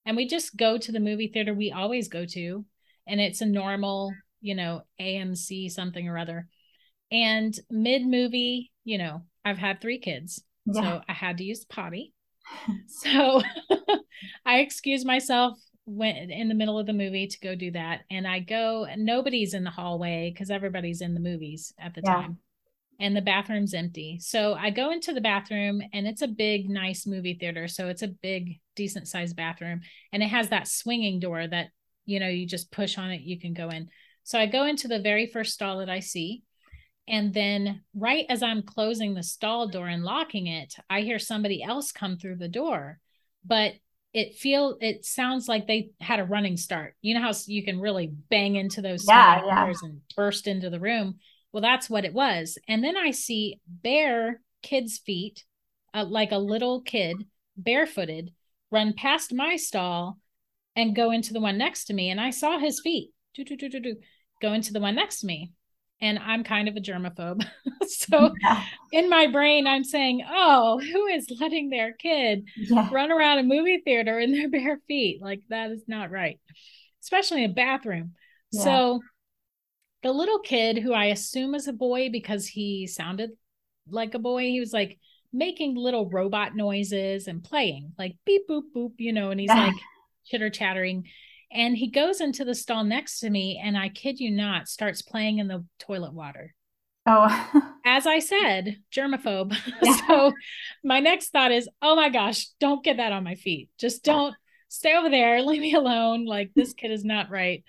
And 0.05 0.17
we 0.17 0.27
just 0.27 0.57
go 0.57 0.79
to 0.79 0.93
the 0.93 1.01
movie 1.01 1.29
theater 1.29 1.55
we 1.55 1.71
always 1.71 2.09
go 2.09 2.27
to 2.27 2.65
and 3.07 3.21
it's 3.21 3.41
a 3.41 3.47
normal, 3.47 4.13
you 4.41 4.55
know, 4.55 4.83
AMC 5.01 5.71
something 5.71 6.09
or 6.09 6.19
other. 6.19 6.49
And 7.11 7.55
mid 7.71 8.05
movie, 8.05 8.73
you 8.85 8.99
know, 8.99 9.23
I've 9.45 9.59
had 9.59 9.81
three 9.81 9.99
kids. 9.99 10.43
Yeah. 10.67 10.83
So 10.83 11.01
I 11.09 11.13
had 11.13 11.39
to 11.39 11.45
use 11.45 11.65
potty. 11.65 12.15
so 12.89 13.43
I 14.47 14.61
excuse 14.61 15.05
myself 15.05 15.59
went 15.87 16.31
in 16.31 16.49
the 16.49 16.55
middle 16.55 16.79
of 16.79 16.87
the 16.87 16.93
movie 16.93 17.27
to 17.27 17.41
go 17.41 17.55
do 17.55 17.71
that 17.73 18.03
and 18.11 18.27
i 18.27 18.39
go 18.39 18.87
nobody's 18.97 19.55
in 19.55 19.65
the 19.65 19.71
hallway 19.71 20.31
because 20.33 20.51
everybody's 20.51 21.01
in 21.01 21.15
the 21.15 21.21
movies 21.21 21.73
at 21.79 21.95
the 21.95 22.03
yeah. 22.05 22.15
time 22.15 22.39
and 23.01 23.17
the 23.17 23.21
bathroom's 23.21 23.75
empty 23.75 24.19
so 24.21 24.55
i 24.55 24.71
go 24.71 24.93
into 24.93 25.13
the 25.13 25.21
bathroom 25.21 25.83
and 25.93 26.07
it's 26.07 26.23
a 26.23 26.29
big 26.29 26.71
nice 26.71 27.05
movie 27.07 27.37
theater 27.39 27.67
so 27.67 27.89
it's 27.89 28.03
a 28.03 28.09
big 28.09 28.61
decent 28.77 29.09
sized 29.09 29.35
bathroom 29.35 29.81
and 30.13 30.23
it 30.23 30.29
has 30.29 30.51
that 30.51 30.69
swinging 30.69 31.19
door 31.19 31.47
that 31.47 31.69
you 32.05 32.21
know 32.21 32.29
you 32.29 32.47
just 32.47 32.71
push 32.71 32.97
on 32.97 33.11
it 33.11 33.23
you 33.23 33.39
can 33.39 33.53
go 33.53 33.69
in 33.69 33.89
so 34.23 34.39
i 34.39 34.47
go 34.47 34.65
into 34.65 34.87
the 34.87 35.01
very 35.01 35.27
first 35.27 35.53
stall 35.53 35.79
that 35.79 35.91
i 35.91 35.99
see 35.99 36.45
and 37.09 37.35
then 37.35 37.83
right 37.95 38.27
as 38.29 38.43
i'm 38.43 38.63
closing 38.63 39.15
the 39.15 39.23
stall 39.23 39.67
door 39.67 39.89
and 39.89 40.05
locking 40.05 40.47
it 40.47 40.75
i 40.89 41.01
hear 41.01 41.19
somebody 41.19 41.61
else 41.61 41.91
come 41.91 42.17
through 42.17 42.37
the 42.37 42.49
door 42.49 43.01
but 43.45 43.73
it 44.13 44.35
feel 44.35 44.77
it 44.81 45.05
sounds 45.05 45.49
like 45.49 45.67
they 45.67 45.91
had 46.01 46.21
a 46.21 46.25
running 46.25 46.57
start 46.57 46.95
you 47.01 47.15
know 47.15 47.21
how 47.21 47.33
you 47.47 47.65
can 47.65 47.81
really 47.81 48.13
bang 48.29 48.57
into 48.57 48.83
those 48.83 49.07
yeah, 49.09 49.41
yeah. 49.45 49.73
and 49.83 50.01
burst 50.17 50.47
into 50.47 50.69
the 50.71 50.81
room 50.81 51.17
well 51.53 51.63
that's 51.63 51.89
what 51.89 52.05
it 52.05 52.13
was 52.13 52.59
and 52.69 52.85
then 52.85 52.97
i 52.97 53.11
see 53.11 53.61
bare 53.67 54.41
kids 54.63 54.99
feet 54.99 55.45
uh, 55.95 56.05
like 56.05 56.33
a 56.33 56.39
little 56.39 56.81
kid 56.83 57.17
barefooted 57.57 58.33
run 58.71 58.93
past 58.95 59.33
my 59.33 59.57
stall 59.57 60.19
and 60.75 60.97
go 60.97 61.11
into 61.11 61.33
the 61.33 61.41
one 61.41 61.59
next 61.59 61.85
to 61.85 61.95
me. 61.95 62.11
And 62.11 62.21
I 62.21 62.31
saw 62.31 62.59
his 62.59 62.81
feet 62.81 63.11
do, 63.35 63.45
do, 63.45 63.57
do, 63.57 63.69
do, 63.69 63.81
do, 63.81 63.97
go 64.41 64.53
into 64.53 64.73
the 64.73 64.81
one 64.81 64.95
next 64.95 65.21
to 65.21 65.27
me. 65.27 65.53
And 66.03 66.19
I'm 66.19 66.45
kind 66.45 66.69
of 66.69 66.77
a 66.77 66.81
germaphobe. 66.81 67.47
so 67.87 68.35
yeah. 68.43 68.63
in 68.93 69.09
my 69.09 69.29
brain, 69.29 69.67
I'm 69.67 69.85
saying, 69.85 70.23
oh, 70.29 70.79
who 70.79 71.07
is 71.07 71.33
letting 71.41 71.71
their 71.71 71.93
kid 71.93 72.45
yeah. 72.57 72.91
run 72.93 73.11
around 73.11 73.39
a 73.39 73.45
movie 73.45 73.81
theater 73.85 74.19
in 74.19 74.33
their 74.33 74.51
bare 74.51 74.81
feet? 74.87 75.23
Like, 75.23 75.41
that 75.49 75.71
is 75.71 75.85
not 75.87 76.11
right, 76.11 76.39
especially 77.03 77.45
in 77.45 77.53
a 77.53 77.55
bathroom. 77.55 78.13
Yeah. 78.51 78.65
So 78.65 79.01
the 80.03 80.13
little 80.13 80.41
kid, 80.41 80.77
who 80.77 80.93
I 80.93 81.07
assume 81.07 81.55
is 81.55 81.69
a 81.69 81.73
boy 81.73 82.11
because 82.11 82.47
he 82.47 82.87
sounded 82.87 83.31
like 83.89 84.15
a 84.15 84.19
boy, 84.19 84.43
he 84.43 84.61
was 84.61 84.73
like 84.73 84.99
making 85.33 85.77
little 85.77 86.11
robot 86.11 86.55
noises 86.55 87.29
and 87.29 87.43
playing, 87.43 87.93
like 87.97 88.17
beep, 88.27 88.43
boop, 88.51 88.65
boop, 88.77 88.93
you 88.99 89.13
know, 89.13 89.31
and 89.31 89.41
he's 89.41 89.49
like, 89.49 89.75
chitter 90.25 90.51
chattering. 90.51 91.05
And 91.55 91.77
he 91.77 91.89
goes 91.89 92.21
into 92.21 92.45
the 92.45 92.55
stall 92.55 92.85
next 92.85 93.21
to 93.21 93.31
me, 93.31 93.61
and 93.63 93.77
I 93.77 93.89
kid 93.89 94.21
you 94.21 94.31
not, 94.31 94.69
starts 94.69 95.03
playing 95.03 95.39
in 95.39 95.49
the 95.49 95.65
toilet 95.79 96.15
water. 96.15 96.55
Oh, 97.07 97.51
as 97.85 98.07
I 98.07 98.21
said, 98.21 98.79
germaphobe. 98.95 99.57
Yeah. 99.83 99.97
so 100.07 100.33
my 100.85 101.01
next 101.01 101.31
thought 101.31 101.53
is, 101.53 101.69
oh 101.81 101.97
my 101.97 102.09
gosh, 102.09 102.49
don't 102.61 102.85
get 102.85 102.99
that 102.99 103.13
on 103.13 103.25
my 103.25 103.35
feet. 103.35 103.71
Just 103.79 104.05
don't 104.05 104.35
stay 104.69 104.97
over 104.97 105.11
there. 105.11 105.43
Leave 105.47 105.61
me 105.61 105.75
alone. 105.75 106.25
Like 106.25 106.53
this 106.55 106.73
kid 106.75 106.91
is 106.91 107.05
not 107.05 107.31
right. 107.31 107.65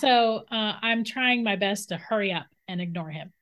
So 0.00 0.44
uh, 0.50 0.74
I'm 0.82 1.04
trying 1.04 1.42
my 1.42 1.56
best 1.56 1.88
to 1.88 1.96
hurry 1.96 2.32
up 2.32 2.46
and 2.66 2.80
ignore 2.80 3.10
him. 3.10 3.32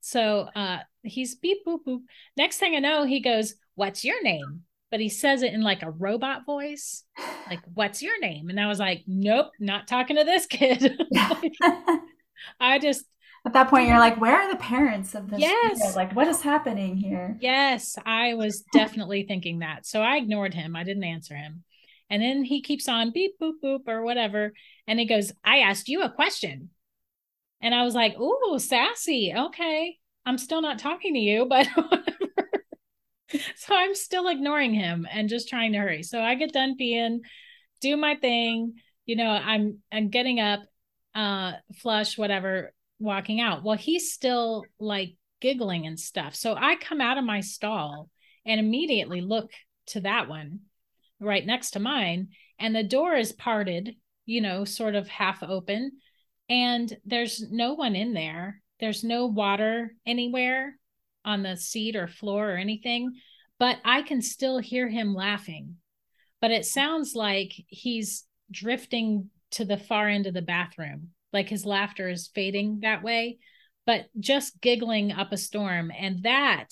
So 0.00 0.48
uh, 0.54 0.78
he's 1.02 1.34
beep 1.34 1.58
boop 1.66 1.80
boop. 1.86 2.00
Next 2.36 2.58
thing 2.58 2.74
I 2.74 2.78
know, 2.78 3.04
he 3.04 3.20
goes, 3.20 3.54
"What's 3.74 4.04
your 4.04 4.22
name?" 4.22 4.62
But 4.90 5.00
he 5.00 5.08
says 5.08 5.42
it 5.42 5.52
in 5.52 5.62
like 5.62 5.82
a 5.82 5.90
robot 5.90 6.44
voice, 6.44 7.04
like, 7.48 7.60
What's 7.74 8.02
your 8.02 8.18
name? 8.20 8.50
And 8.50 8.60
I 8.60 8.66
was 8.66 8.78
like, 8.78 9.04
Nope, 9.06 9.52
not 9.58 9.88
talking 9.88 10.16
to 10.16 10.24
this 10.24 10.46
kid. 10.46 11.00
I 12.60 12.78
just 12.78 13.04
at 13.46 13.52
that 13.54 13.68
point 13.68 13.88
you're 13.88 13.98
like, 13.98 14.20
Where 14.20 14.36
are 14.36 14.50
the 14.50 14.58
parents 14.58 15.14
of 15.14 15.30
this? 15.30 15.40
Yes. 15.40 15.82
Kid? 15.82 15.96
Like, 15.96 16.14
what 16.14 16.28
is 16.28 16.42
happening 16.42 16.96
here? 16.96 17.36
Yes, 17.40 17.96
I 18.04 18.34
was 18.34 18.62
definitely 18.72 19.24
thinking 19.24 19.60
that. 19.60 19.86
So 19.86 20.02
I 20.02 20.16
ignored 20.16 20.54
him. 20.54 20.76
I 20.76 20.84
didn't 20.84 21.04
answer 21.04 21.36
him. 21.36 21.64
And 22.10 22.20
then 22.20 22.42
he 22.44 22.60
keeps 22.60 22.88
on 22.88 23.12
beep 23.12 23.38
boop 23.40 23.54
boop 23.62 23.86
or 23.86 24.02
whatever. 24.02 24.52
And 24.86 24.98
he 24.98 25.06
goes, 25.06 25.32
I 25.44 25.58
asked 25.58 25.88
you 25.88 26.02
a 26.02 26.10
question. 26.10 26.70
And 27.62 27.74
I 27.74 27.84
was 27.84 27.94
like, 27.94 28.18
Ooh, 28.18 28.58
sassy. 28.58 29.32
Okay. 29.36 29.96
I'm 30.26 30.36
still 30.36 30.60
not 30.60 30.78
talking 30.78 31.14
to 31.14 31.20
you, 31.20 31.46
but 31.46 31.66
so 33.56 33.74
I'm 33.74 33.94
still 33.94 34.28
ignoring 34.28 34.74
him 34.74 35.06
and 35.10 35.28
just 35.28 35.48
trying 35.48 35.72
to 35.72 35.78
hurry. 35.78 36.02
So 36.02 36.20
I 36.20 36.34
get 36.34 36.52
done 36.52 36.76
peeing, 36.80 37.20
do 37.80 37.96
my 37.96 38.16
thing. 38.16 38.74
You 39.06 39.16
know, 39.16 39.30
I'm 39.30 39.78
I'm 39.90 40.08
getting 40.08 40.40
up, 40.40 40.60
uh, 41.14 41.52
flush, 41.76 42.16
whatever, 42.16 42.72
walking 42.98 43.40
out. 43.40 43.64
Well, 43.64 43.76
he's 43.76 44.12
still 44.12 44.64
like 44.78 45.16
giggling 45.40 45.86
and 45.86 45.98
stuff. 45.98 46.34
So 46.34 46.54
I 46.54 46.76
come 46.76 47.00
out 47.00 47.18
of 47.18 47.24
my 47.24 47.40
stall 47.40 48.10
and 48.44 48.60
immediately 48.60 49.20
look 49.20 49.50
to 49.86 50.00
that 50.00 50.28
one 50.28 50.60
right 51.18 51.44
next 51.44 51.72
to 51.72 51.80
mine. 51.80 52.28
And 52.58 52.74
the 52.74 52.82
door 52.84 53.14
is 53.14 53.32
parted, 53.32 53.96
you 54.26 54.40
know, 54.40 54.64
sort 54.64 54.94
of 54.94 55.08
half 55.08 55.42
open. 55.42 55.92
And 56.48 56.94
there's 57.04 57.42
no 57.50 57.74
one 57.74 57.96
in 57.96 58.12
there. 58.12 58.60
There's 58.80 59.04
no 59.04 59.26
water 59.26 59.94
anywhere 60.06 60.74
on 61.24 61.42
the 61.42 61.56
seat 61.56 61.96
or 61.96 62.06
floor 62.06 62.52
or 62.52 62.56
anything, 62.56 63.12
but 63.58 63.78
I 63.84 64.02
can 64.02 64.22
still 64.22 64.58
hear 64.58 64.88
him 64.88 65.14
laughing. 65.14 65.76
But 66.40 66.50
it 66.50 66.64
sounds 66.64 67.14
like 67.14 67.52
he's 67.68 68.24
drifting 68.50 69.30
to 69.52 69.64
the 69.64 69.76
far 69.76 70.08
end 70.08 70.26
of 70.26 70.34
the 70.34 70.42
bathroom, 70.42 71.10
like 71.32 71.48
his 71.48 71.66
laughter 71.66 72.08
is 72.08 72.30
fading 72.34 72.80
that 72.80 73.02
way, 73.02 73.38
but 73.86 74.06
just 74.18 74.60
giggling 74.60 75.12
up 75.12 75.32
a 75.32 75.36
storm. 75.36 75.90
And 75.96 76.22
that 76.22 76.68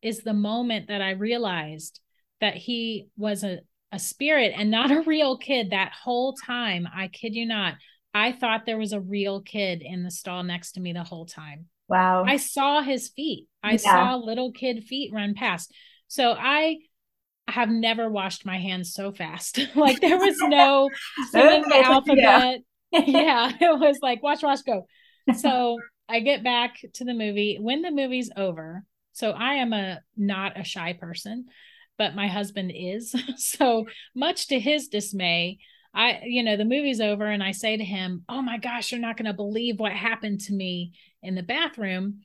is 0.00 0.20
the 0.20 0.32
moment 0.32 0.88
that 0.88 1.02
I 1.02 1.10
realized 1.10 2.00
that 2.40 2.56
he 2.56 3.08
was 3.16 3.44
a, 3.44 3.60
a 3.92 3.98
spirit 3.98 4.52
and 4.56 4.70
not 4.70 4.90
a 4.90 5.02
real 5.02 5.36
kid 5.36 5.70
that 5.70 5.92
whole 5.92 6.34
time. 6.34 6.88
I 6.92 7.08
kid 7.08 7.34
you 7.34 7.46
not. 7.46 7.74
I 8.14 8.32
thought 8.32 8.66
there 8.66 8.78
was 8.78 8.92
a 8.92 9.00
real 9.00 9.40
kid 9.40 9.82
in 9.82 10.02
the 10.02 10.10
stall 10.10 10.42
next 10.42 10.72
to 10.72 10.80
me 10.80 10.92
the 10.92 11.04
whole 11.04 11.26
time. 11.26 11.66
Wow. 11.92 12.24
I 12.26 12.38
saw 12.38 12.80
his 12.80 13.10
feet. 13.10 13.48
I 13.62 13.72
yeah. 13.72 13.76
saw 13.76 14.14
little 14.16 14.50
kid 14.50 14.84
feet 14.84 15.12
run 15.12 15.34
past. 15.34 15.74
So 16.08 16.32
I 16.32 16.78
have 17.46 17.68
never 17.68 18.08
washed 18.08 18.46
my 18.46 18.58
hands 18.58 18.94
so 18.94 19.12
fast. 19.12 19.60
like 19.74 20.00
there 20.00 20.16
was 20.16 20.38
no 20.40 20.88
singing 21.30 21.68
the 21.68 21.84
alphabet. 21.84 22.60
Yeah. 22.92 23.00
yeah, 23.06 23.52
it 23.60 23.78
was 23.78 23.98
like 24.00 24.22
watch, 24.22 24.42
watch, 24.42 24.60
go. 24.64 24.86
So 25.36 25.78
I 26.08 26.20
get 26.20 26.42
back 26.42 26.76
to 26.94 27.04
the 27.04 27.14
movie. 27.14 27.58
When 27.60 27.82
the 27.82 27.90
movie's 27.90 28.30
over, 28.36 28.84
so 29.12 29.30
I 29.30 29.54
am 29.54 29.74
a 29.74 30.00
not 30.16 30.58
a 30.58 30.64
shy 30.64 30.94
person, 30.94 31.46
but 31.98 32.14
my 32.14 32.28
husband 32.28 32.72
is. 32.74 33.14
so 33.36 33.86
much 34.14 34.48
to 34.48 34.58
his 34.58 34.88
dismay, 34.88 35.58
I, 35.94 36.22
you 36.24 36.42
know, 36.42 36.56
the 36.56 36.64
movie's 36.64 37.00
over 37.00 37.26
and 37.26 37.42
I 37.42 37.52
say 37.52 37.76
to 37.76 37.84
him, 37.84 38.24
Oh 38.28 38.42
my 38.42 38.58
gosh, 38.58 38.92
you're 38.92 39.00
not 39.00 39.16
going 39.16 39.26
to 39.26 39.34
believe 39.34 39.78
what 39.78 39.92
happened 39.92 40.40
to 40.42 40.52
me 40.54 40.92
in 41.22 41.34
the 41.34 41.42
bathroom. 41.42 42.20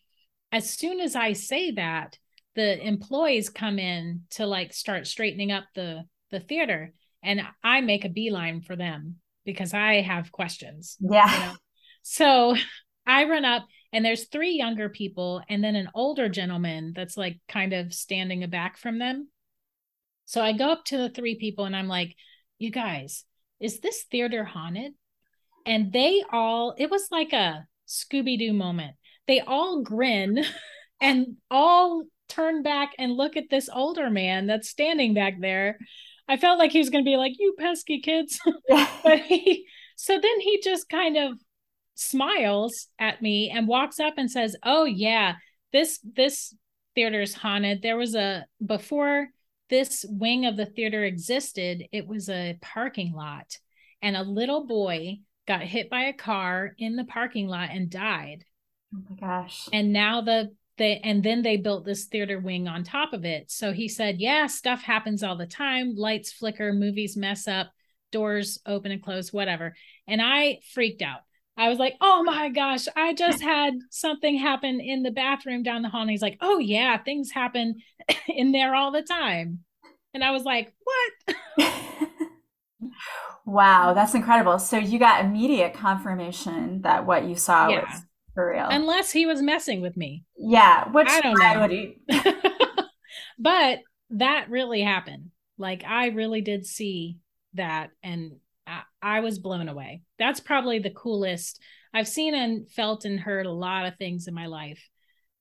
As 0.51 0.69
soon 0.69 1.01
as 1.01 1.15
I 1.15 1.33
say 1.33 1.71
that, 1.71 2.17
the 2.55 2.85
employees 2.85 3.49
come 3.49 3.77
in 3.77 4.23
to 4.31 4.45
like 4.47 4.73
start 4.73 5.05
straightening 5.05 5.51
up 5.51 5.65
the 5.75 6.05
the 6.31 6.39
theater 6.39 6.93
and 7.23 7.41
I 7.63 7.81
make 7.81 8.03
a 8.03 8.09
beeline 8.09 8.61
for 8.61 8.75
them 8.75 9.17
because 9.45 9.73
I 9.73 10.01
have 10.01 10.31
questions. 10.31 10.97
Yeah. 10.99 11.31
You 11.31 11.45
know? 11.45 11.55
So 12.01 12.55
I 13.07 13.25
run 13.25 13.45
up 13.45 13.65
and 13.93 14.03
there's 14.03 14.27
three 14.27 14.51
younger 14.51 14.89
people 14.89 15.41
and 15.49 15.63
then 15.63 15.75
an 15.75 15.89
older 15.93 16.29
gentleman 16.29 16.93
that's 16.95 17.15
like 17.15 17.39
kind 17.47 17.73
of 17.73 17.93
standing 17.93 18.47
back 18.49 18.77
from 18.77 18.99
them. 18.99 19.29
So 20.25 20.41
I 20.41 20.51
go 20.51 20.69
up 20.71 20.83
to 20.85 20.97
the 20.97 21.09
three 21.09 21.35
people 21.35 21.65
and 21.65 21.75
I'm 21.75 21.87
like, 21.87 22.15
"You 22.59 22.69
guys, 22.69 23.23
is 23.59 23.79
this 23.79 24.03
theater 24.09 24.43
haunted?" 24.43 24.93
And 25.65 25.91
they 25.91 26.23
all 26.31 26.75
it 26.77 26.89
was 26.89 27.07
like 27.11 27.33
a 27.33 27.67
Scooby 27.87 28.37
Doo 28.37 28.53
moment. 28.53 28.95
They 29.27 29.41
all 29.41 29.81
grin 29.81 30.43
and 31.01 31.37
all 31.49 32.03
turn 32.29 32.63
back 32.63 32.93
and 32.97 33.13
look 33.13 33.37
at 33.37 33.49
this 33.49 33.69
older 33.73 34.09
man 34.09 34.47
that's 34.47 34.69
standing 34.69 35.13
back 35.13 35.39
there. 35.39 35.77
I 36.27 36.37
felt 36.37 36.59
like 36.59 36.71
he 36.71 36.79
was 36.79 36.89
going 36.89 37.03
to 37.03 37.09
be 37.09 37.17
like, 37.17 37.33
"You 37.39 37.55
pesky 37.57 38.01
kids," 38.01 38.39
but 39.03 39.19
he. 39.19 39.65
So 39.95 40.19
then 40.19 40.39
he 40.39 40.61
just 40.63 40.89
kind 40.89 41.17
of 41.17 41.39
smiles 41.95 42.87
at 42.99 43.21
me 43.21 43.49
and 43.49 43.67
walks 43.67 43.99
up 43.99 44.15
and 44.17 44.29
says, 44.29 44.55
"Oh 44.63 44.85
yeah, 44.85 45.35
this 45.71 45.99
this 46.03 46.53
theater 46.95 47.21
is 47.21 47.33
haunted. 47.33 47.81
There 47.81 47.97
was 47.97 48.15
a 48.15 48.45
before 48.65 49.29
this 49.69 50.05
wing 50.07 50.45
of 50.45 50.57
the 50.57 50.65
theater 50.65 51.03
existed. 51.03 51.85
It 51.91 52.07
was 52.07 52.29
a 52.29 52.57
parking 52.61 53.13
lot, 53.13 53.57
and 54.01 54.15
a 54.15 54.23
little 54.23 54.65
boy 54.65 55.19
got 55.47 55.61
hit 55.61 55.89
by 55.89 56.03
a 56.03 56.13
car 56.13 56.73
in 56.77 56.95
the 56.95 57.05
parking 57.05 57.47
lot 57.47 57.69
and 57.71 57.89
died. 57.89 58.43
Oh 58.93 58.99
my 59.09 59.15
gosh. 59.15 59.67
And 59.73 59.93
now 59.93 60.21
the 60.21 60.51
they 60.77 60.99
and 61.03 61.23
then 61.23 61.41
they 61.41 61.57
built 61.57 61.85
this 61.85 62.05
theater 62.05 62.39
wing 62.39 62.67
on 62.67 62.83
top 62.83 63.13
of 63.13 63.25
it. 63.25 63.49
So 63.51 63.73
he 63.73 63.87
said, 63.87 64.19
"Yeah, 64.19 64.47
stuff 64.47 64.81
happens 64.81 65.23
all 65.23 65.35
the 65.35 65.47
time. 65.47 65.95
Lights 65.95 66.31
flicker, 66.31 66.71
movies 66.71 67.17
mess 67.17 67.47
up, 67.47 67.71
doors 68.11 68.59
open 68.65 68.91
and 68.91 69.01
close, 69.01 69.33
whatever." 69.33 69.75
And 70.07 70.21
I 70.21 70.59
freaked 70.73 71.01
out. 71.01 71.21
I 71.57 71.69
was 71.69 71.79
like, 71.79 71.95
"Oh 72.01 72.23
my 72.23 72.49
gosh, 72.49 72.87
I 72.95 73.13
just 73.13 73.41
had 73.41 73.73
something 73.89 74.37
happen 74.37 74.79
in 74.79 75.03
the 75.03 75.11
bathroom 75.11 75.63
down 75.63 75.81
the 75.81 75.89
hall." 75.89 76.01
And 76.01 76.11
he's 76.11 76.21
like, 76.21 76.37
"Oh 76.41 76.59
yeah, 76.59 76.97
things 76.97 77.31
happen 77.31 77.75
in 78.27 78.51
there 78.51 78.75
all 78.75 78.91
the 78.91 79.01
time." 79.01 79.59
And 80.13 80.23
I 80.23 80.31
was 80.31 80.43
like, 80.43 80.73
"What?" 80.83 81.35
wow, 83.45 83.93
that's 83.93 84.15
incredible. 84.15 84.59
So 84.59 84.77
you 84.77 84.99
got 84.99 85.25
immediate 85.25 85.73
confirmation 85.73 86.81
that 86.83 87.05
what 87.05 87.25
you 87.25 87.35
saw 87.35 87.69
yeah. 87.69 87.81
was 87.81 88.01
for 88.33 88.51
real. 88.51 88.67
Unless 88.69 89.11
he 89.11 89.25
was 89.25 89.41
messing 89.41 89.81
with 89.81 89.97
me. 89.97 90.23
Yeah, 90.37 90.89
which 90.91 91.07
I 91.09 91.21
don't 91.21 91.39
know. 91.39 91.93
But 93.37 93.79
that 94.11 94.49
really 94.49 94.81
happened. 94.81 95.31
Like 95.57 95.83
I 95.85 96.07
really 96.07 96.41
did 96.41 96.65
see 96.65 97.17
that 97.53 97.91
and 98.03 98.37
I, 98.67 98.81
I 99.01 99.19
was 99.21 99.39
blown 99.39 99.69
away. 99.69 100.01
That's 100.19 100.39
probably 100.39 100.79
the 100.79 100.91
coolest. 100.91 101.61
I've 101.93 102.07
seen 102.07 102.35
and 102.35 102.69
felt 102.69 103.05
and 103.05 103.19
heard 103.19 103.45
a 103.45 103.51
lot 103.51 103.85
of 103.85 103.97
things 103.97 104.27
in 104.27 104.33
my 104.33 104.47
life. 104.47 104.83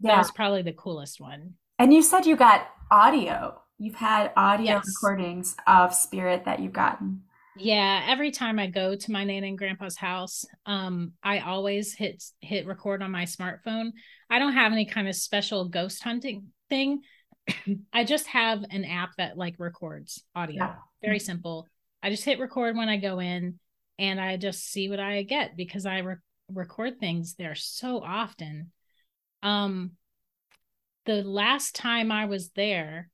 Yeah. 0.00 0.12
That 0.12 0.18
was 0.18 0.30
probably 0.30 0.62
the 0.62 0.72
coolest 0.72 1.20
one. 1.20 1.54
And 1.78 1.92
you 1.92 2.02
said 2.02 2.26
you 2.26 2.36
got 2.36 2.68
audio. 2.90 3.60
You've 3.78 3.94
had 3.94 4.32
audio 4.36 4.66
yes. 4.66 4.84
recordings 4.86 5.56
of 5.66 5.94
spirit 5.94 6.44
that 6.44 6.60
you've 6.60 6.72
gotten. 6.72 7.22
Yeah, 7.58 8.04
every 8.06 8.30
time 8.30 8.58
I 8.58 8.66
go 8.66 8.94
to 8.94 9.12
my 9.12 9.24
nana 9.24 9.46
and 9.46 9.58
grandpa's 9.58 9.96
house, 9.96 10.44
um, 10.66 11.12
I 11.22 11.38
always 11.40 11.94
hit 11.94 12.22
hit 12.40 12.66
record 12.66 13.02
on 13.02 13.10
my 13.10 13.24
smartphone. 13.24 13.92
I 14.28 14.38
don't 14.38 14.52
have 14.52 14.72
any 14.72 14.84
kind 14.84 15.08
of 15.08 15.14
special 15.14 15.68
ghost 15.68 16.02
hunting 16.02 16.48
thing. 16.68 17.00
I 17.92 18.04
just 18.04 18.26
have 18.28 18.64
an 18.70 18.84
app 18.84 19.10
that 19.16 19.38
like 19.38 19.54
records 19.58 20.22
audio. 20.34 20.56
Yeah. 20.64 20.74
Very 21.02 21.18
simple. 21.18 21.66
I 22.06 22.10
just 22.10 22.24
hit 22.24 22.38
record 22.38 22.76
when 22.76 22.88
I 22.88 22.98
go 22.98 23.18
in 23.18 23.58
and 23.98 24.20
I 24.20 24.36
just 24.36 24.70
see 24.70 24.88
what 24.88 25.00
I 25.00 25.24
get 25.24 25.56
because 25.56 25.86
I 25.86 25.98
re- 25.98 26.14
record 26.48 27.00
things 27.00 27.34
there 27.34 27.56
so 27.56 28.00
often. 28.00 28.70
Um 29.42 29.90
the 31.04 31.24
last 31.24 31.74
time 31.74 32.12
I 32.12 32.26
was 32.26 32.50
there 32.50 33.10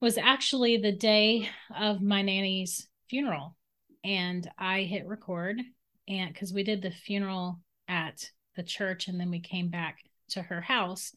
was 0.00 0.16
actually 0.16 0.78
the 0.78 0.92
day 0.92 1.50
of 1.78 2.00
my 2.00 2.22
nanny's 2.22 2.88
funeral 3.10 3.54
and 4.02 4.50
I 4.58 4.84
hit 4.84 5.06
record 5.06 5.60
and 6.08 6.32
because 6.32 6.54
we 6.54 6.62
did 6.62 6.80
the 6.80 6.90
funeral 6.90 7.60
at 7.86 8.30
the 8.56 8.62
church 8.62 9.08
and 9.08 9.20
then 9.20 9.30
we 9.30 9.40
came 9.40 9.68
back 9.68 9.98
to 10.30 10.40
her 10.40 10.62
house 10.62 11.14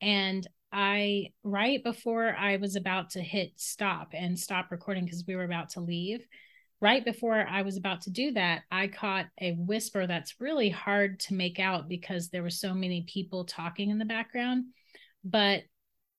and 0.00 0.44
I 0.74 1.28
right 1.42 1.82
before 1.82 2.34
I 2.36 2.56
was 2.56 2.76
about 2.76 3.10
to 3.10 3.20
hit 3.20 3.52
stop 3.56 4.08
and 4.12 4.38
stop 4.38 4.70
recording 4.70 5.04
because 5.04 5.24
we 5.26 5.36
were 5.36 5.44
about 5.44 5.70
to 5.70 5.80
leave 5.80 6.26
right 6.80 7.04
before 7.04 7.46
I 7.48 7.62
was 7.62 7.76
about 7.76 8.02
to 8.02 8.10
do 8.10 8.32
that 8.32 8.62
I 8.70 8.88
caught 8.88 9.26
a 9.40 9.52
whisper 9.52 10.06
that's 10.06 10.40
really 10.40 10.68
hard 10.68 11.20
to 11.20 11.34
make 11.34 11.60
out 11.60 11.88
because 11.88 12.28
there 12.28 12.42
were 12.42 12.50
so 12.50 12.74
many 12.74 13.06
people 13.08 13.44
talking 13.44 13.90
in 13.90 13.98
the 13.98 14.04
background 14.04 14.64
but 15.24 15.62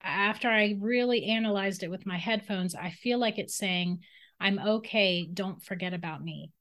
after 0.01 0.47
I 0.47 0.77
really 0.79 1.25
analyzed 1.25 1.83
it 1.83 1.91
with 1.91 2.05
my 2.05 2.17
headphones 2.17 2.75
I 2.75 2.91
feel 2.91 3.19
like 3.19 3.37
it's 3.37 3.57
saying 3.57 3.99
I'm 4.39 4.59
okay. 4.59 5.25
Don't 5.25 5.61
forget 5.63 5.93
about 5.93 6.23
me. 6.23 6.51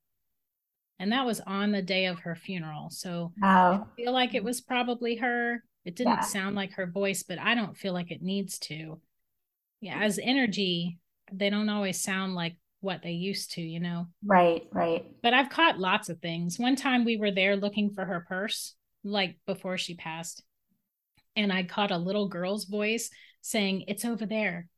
And 0.99 1.13
that 1.13 1.27
was 1.27 1.41
on 1.41 1.73
the 1.73 1.83
day 1.83 2.07
of 2.07 2.21
her 2.21 2.37
funeral. 2.37 2.91
So 2.91 3.33
wow. 3.41 3.87
I 3.87 3.97
feel 3.97 4.13
like 4.13 4.35
it 4.35 4.45
was 4.45 4.61
probably 4.61 5.17
her. 5.17 5.63
It 5.85 5.97
didn't 5.97 6.15
yeah. 6.15 6.21
sound 6.21 6.57
like 6.57 6.73
her 6.75 6.87
voice, 6.87 7.23
but 7.23 7.39
I 7.39 7.55
don't 7.55 7.77
feel 7.77 7.93
like 7.93 8.11
it 8.11 8.23
needs 8.23 8.59
to. 8.61 9.01
Yeah, 9.81 9.95
mm-hmm. 9.95 10.03
as 10.03 10.19
energy, 10.23 10.99
they 11.33 11.51
don't 11.51 11.69
always 11.69 12.01
sound 12.01 12.35
like 12.35 12.57
what 12.81 13.03
they 13.03 13.13
used 13.13 13.53
to, 13.53 13.63
you 13.63 13.81
know? 13.81 14.07
Right, 14.25 14.67
right. 14.73 15.05
But 15.23 15.35
I've 15.35 15.49
caught 15.49 15.79
lots 15.79 16.09
of 16.09 16.21
things. 16.21 16.59
One 16.59 16.77
time 16.77 17.05
we 17.05 17.17
were 17.17 17.31
there 17.31 17.57
looking 17.57 17.91
for 17.91 18.05
her 18.05 18.25
purse, 18.29 18.75
like 19.03 19.37
before 19.47 19.79
she 19.79 19.95
passed. 19.95 20.43
And 21.35 21.53
I 21.53 21.65
caught 21.65 21.91
a 21.91 21.99
little 21.99 22.29
girl's 22.29 22.65
voice 22.65 23.11
saying, 23.41 23.85
It's 23.89 24.05
over 24.05 24.27
there. 24.27 24.69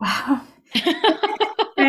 Wow. 0.00 0.42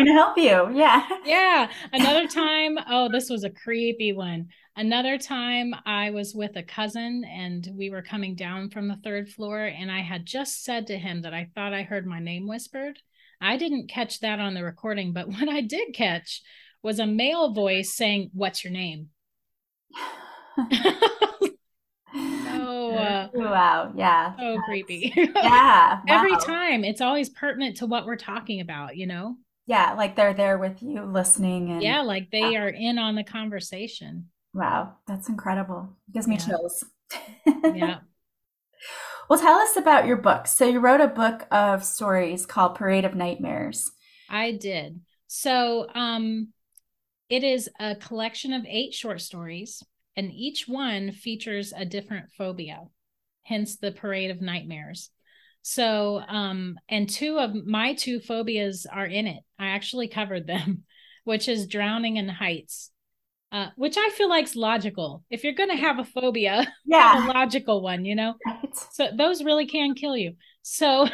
trying 0.04 0.06
to 0.06 0.20
help 0.20 0.38
you. 0.38 0.78
Yeah. 0.78 1.08
Yeah. 1.24 1.70
Another 1.92 2.26
time, 2.26 2.78
oh, 2.88 3.08
this 3.10 3.28
was 3.30 3.44
a 3.44 3.50
creepy 3.50 4.12
one. 4.12 4.48
Another 4.76 5.18
time 5.18 5.74
I 5.84 6.10
was 6.10 6.34
with 6.34 6.56
a 6.56 6.62
cousin 6.62 7.24
and 7.24 7.68
we 7.76 7.90
were 7.90 8.02
coming 8.02 8.34
down 8.34 8.70
from 8.70 8.88
the 8.88 8.98
third 9.04 9.28
floor 9.28 9.64
and 9.64 9.90
I 9.90 10.00
had 10.00 10.24
just 10.24 10.64
said 10.64 10.86
to 10.86 10.98
him 10.98 11.22
that 11.22 11.34
I 11.34 11.50
thought 11.54 11.74
I 11.74 11.82
heard 11.82 12.06
my 12.06 12.20
name 12.20 12.48
whispered. 12.48 12.98
I 13.40 13.56
didn't 13.56 13.90
catch 13.90 14.20
that 14.20 14.40
on 14.40 14.54
the 14.54 14.64
recording, 14.64 15.12
but 15.12 15.28
what 15.32 15.48
I 15.48 15.60
did 15.60 15.94
catch 15.94 16.42
was 16.82 16.98
a 16.98 17.06
male 17.06 17.52
voice 17.52 17.94
saying, 17.94 18.30
"What's 18.34 18.64
your 18.64 18.72
name?" 18.72 19.10
Oh, 22.14 22.94
uh, 22.94 23.28
wow. 23.34 23.92
Yeah. 23.96 24.36
So 24.36 24.60
creepy. 24.66 25.12
yeah. 25.16 25.32
Wow. 25.34 26.02
Every 26.06 26.36
time 26.36 26.84
it's 26.84 27.00
always 27.00 27.30
pertinent 27.30 27.78
to 27.78 27.86
what 27.86 28.06
we're 28.06 28.16
talking 28.16 28.60
about, 28.60 28.96
you 28.96 29.06
know? 29.06 29.36
Yeah, 29.66 29.94
like 29.94 30.16
they're 30.16 30.34
there 30.34 30.58
with 30.58 30.82
you 30.82 31.02
listening 31.02 31.70
and 31.70 31.82
Yeah, 31.82 32.02
like 32.02 32.30
they 32.30 32.56
are 32.56 32.68
in 32.68 32.98
on 32.98 33.14
the 33.14 33.24
conversation. 33.24 34.28
Wow, 34.54 34.96
that's 35.06 35.28
incredible. 35.28 35.96
It 36.08 36.14
gives 36.14 36.28
me 36.28 36.36
yeah. 36.36 36.46
chills. 36.46 36.84
yeah. 37.74 37.98
Well, 39.30 39.38
tell 39.38 39.58
us 39.60 39.76
about 39.76 40.06
your 40.06 40.16
book. 40.18 40.46
So 40.46 40.66
you 40.66 40.80
wrote 40.80 41.00
a 41.00 41.06
book 41.06 41.46
of 41.50 41.84
stories 41.84 42.44
called 42.44 42.74
Parade 42.74 43.06
of 43.06 43.14
Nightmares. 43.14 43.90
I 44.28 44.52
did. 44.52 45.00
So, 45.26 45.86
um 45.94 46.48
it 47.30 47.42
is 47.44 47.70
a 47.80 47.96
collection 47.96 48.52
of 48.52 48.66
8 48.68 48.92
short 48.92 49.22
stories 49.22 49.82
and 50.16 50.30
each 50.30 50.68
one 50.68 51.12
features 51.12 51.72
a 51.74 51.86
different 51.86 52.30
phobia. 52.36 52.88
Hence 53.44 53.76
the 53.76 53.92
Parade 53.92 54.30
of 54.30 54.42
Nightmares. 54.42 55.08
So, 55.62 56.20
um, 56.28 56.76
and 56.88 57.08
two 57.08 57.38
of 57.38 57.54
my 57.54 57.94
two 57.94 58.18
phobias 58.18 58.84
are 58.90 59.06
in 59.06 59.26
it. 59.28 59.42
I 59.58 59.68
actually 59.68 60.08
covered 60.08 60.46
them, 60.46 60.84
which 61.24 61.48
is 61.48 61.66
drowning 61.66 62.18
and 62.18 62.30
heights. 62.30 62.90
Uh, 63.52 63.68
which 63.76 63.96
I 63.98 64.08
feel 64.08 64.30
like's 64.30 64.56
logical. 64.56 65.24
If 65.28 65.44
you're 65.44 65.52
going 65.52 65.68
to 65.68 65.76
have 65.76 65.98
a 65.98 66.04
phobia, 66.04 66.66
yeah, 66.86 67.26
a 67.26 67.28
logical 67.28 67.82
one, 67.82 68.06
you 68.06 68.14
know. 68.14 68.34
Right. 68.46 68.74
So 68.92 69.10
those 69.14 69.44
really 69.44 69.66
can 69.66 69.94
kill 69.94 70.16
you. 70.16 70.36
So 70.62 71.06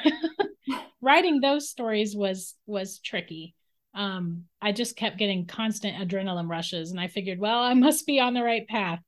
writing 1.01 1.41
those 1.41 1.69
stories 1.69 2.15
was 2.15 2.55
was 2.65 3.01
tricky. 3.01 3.57
Um, 3.93 4.45
I 4.63 4.71
just 4.71 4.95
kept 4.95 5.19
getting 5.19 5.47
constant 5.47 5.97
adrenaline 5.97 6.49
rushes, 6.49 6.93
and 6.93 7.01
I 7.01 7.09
figured, 7.09 7.41
well, 7.41 7.59
I 7.59 7.75
must 7.75 8.07
be 8.07 8.21
on 8.21 8.35
the 8.35 8.45
right 8.45 8.69
path 8.69 9.01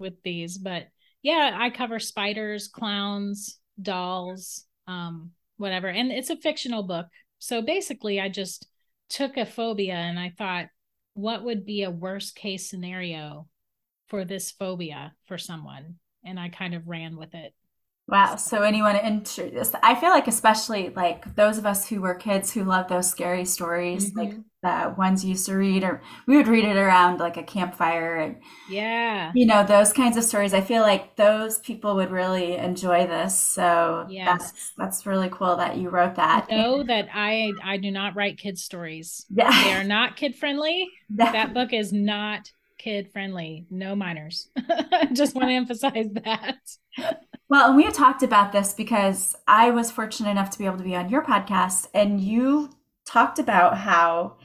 with 0.00 0.20
these. 0.24 0.58
But 0.58 0.88
yeah, 1.22 1.56
I 1.56 1.70
cover 1.70 2.00
spiders, 2.00 2.66
clowns, 2.66 3.60
dolls, 3.80 4.64
um, 4.86 5.32
whatever. 5.56 5.88
And 5.88 6.10
it's 6.10 6.30
a 6.30 6.36
fictional 6.36 6.82
book. 6.82 7.06
So 7.38 7.62
basically, 7.62 8.20
I 8.20 8.28
just 8.28 8.66
took 9.08 9.36
a 9.36 9.46
phobia 9.46 9.94
and 9.94 10.18
I 10.18 10.32
thought, 10.36 10.66
what 11.14 11.44
would 11.44 11.66
be 11.66 11.82
a 11.82 11.90
worst 11.90 12.34
case 12.34 12.70
scenario 12.70 13.48
for 14.08 14.24
this 14.24 14.50
phobia 14.50 15.12
for 15.26 15.38
someone? 15.38 15.96
And 16.24 16.38
I 16.38 16.48
kind 16.48 16.74
of 16.74 16.88
ran 16.88 17.16
with 17.16 17.34
it. 17.34 17.52
Wow. 18.08 18.36
So 18.36 18.62
anyone 18.62 18.96
into 18.96 19.42
this, 19.50 19.72
I 19.82 19.94
feel 19.94 20.10
like 20.10 20.28
especially 20.28 20.90
like 20.90 21.34
those 21.36 21.56
of 21.56 21.64
us 21.64 21.88
who 21.88 22.00
were 22.00 22.14
kids 22.14 22.52
who 22.52 22.64
love 22.64 22.88
those 22.88 23.08
scary 23.08 23.44
stories, 23.44 24.10
mm-hmm. 24.10 24.18
like 24.18 24.34
the 24.62 24.94
ones 24.98 25.24
you 25.24 25.30
used 25.30 25.46
to 25.46 25.54
read, 25.54 25.84
or 25.84 26.02
we 26.26 26.36
would 26.36 26.48
read 26.48 26.64
it 26.64 26.76
around 26.76 27.20
like 27.20 27.36
a 27.36 27.42
campfire 27.42 28.16
and 28.16 28.36
yeah, 28.68 29.32
you 29.34 29.46
know, 29.46 29.64
those 29.64 29.92
kinds 29.92 30.16
of 30.16 30.24
stories. 30.24 30.52
I 30.52 30.60
feel 30.60 30.82
like 30.82 31.16
those 31.16 31.60
people 31.60 31.94
would 31.96 32.10
really 32.10 32.56
enjoy 32.56 33.06
this. 33.06 33.38
So 33.38 34.06
yes. 34.08 34.26
that's 34.26 34.72
that's 34.76 35.06
really 35.06 35.28
cool 35.30 35.56
that 35.56 35.76
you 35.76 35.88
wrote 35.88 36.16
that. 36.16 36.50
Know 36.50 36.82
that 36.82 37.08
I 37.14 37.52
I 37.62 37.76
do 37.76 37.90
not 37.90 38.16
write 38.16 38.36
kids 38.36 38.62
stories. 38.62 39.26
Yeah. 39.30 39.50
They 39.64 39.72
are 39.74 39.84
not 39.84 40.16
kid 40.16 40.36
friendly. 40.36 40.88
that 41.10 41.54
book 41.54 41.72
is 41.72 41.92
not 41.92 42.50
kid 42.82 43.10
friendly. 43.12 43.66
No 43.70 43.94
minors. 43.94 44.48
Just 45.12 45.34
want 45.34 45.48
to 45.48 45.54
emphasize 45.54 46.08
that. 46.24 46.58
Well, 47.52 47.68
and 47.68 47.76
we 47.76 47.84
had 47.84 47.92
talked 47.92 48.22
about 48.22 48.52
this 48.52 48.72
because 48.72 49.36
I 49.46 49.68
was 49.68 49.90
fortunate 49.90 50.30
enough 50.30 50.48
to 50.52 50.58
be 50.58 50.64
able 50.64 50.78
to 50.78 50.84
be 50.84 50.96
on 50.96 51.10
your 51.10 51.20
podcast, 51.22 51.86
and 51.92 52.18
you 52.18 52.70
talked 53.04 53.38
about 53.38 53.76
how 53.76 54.38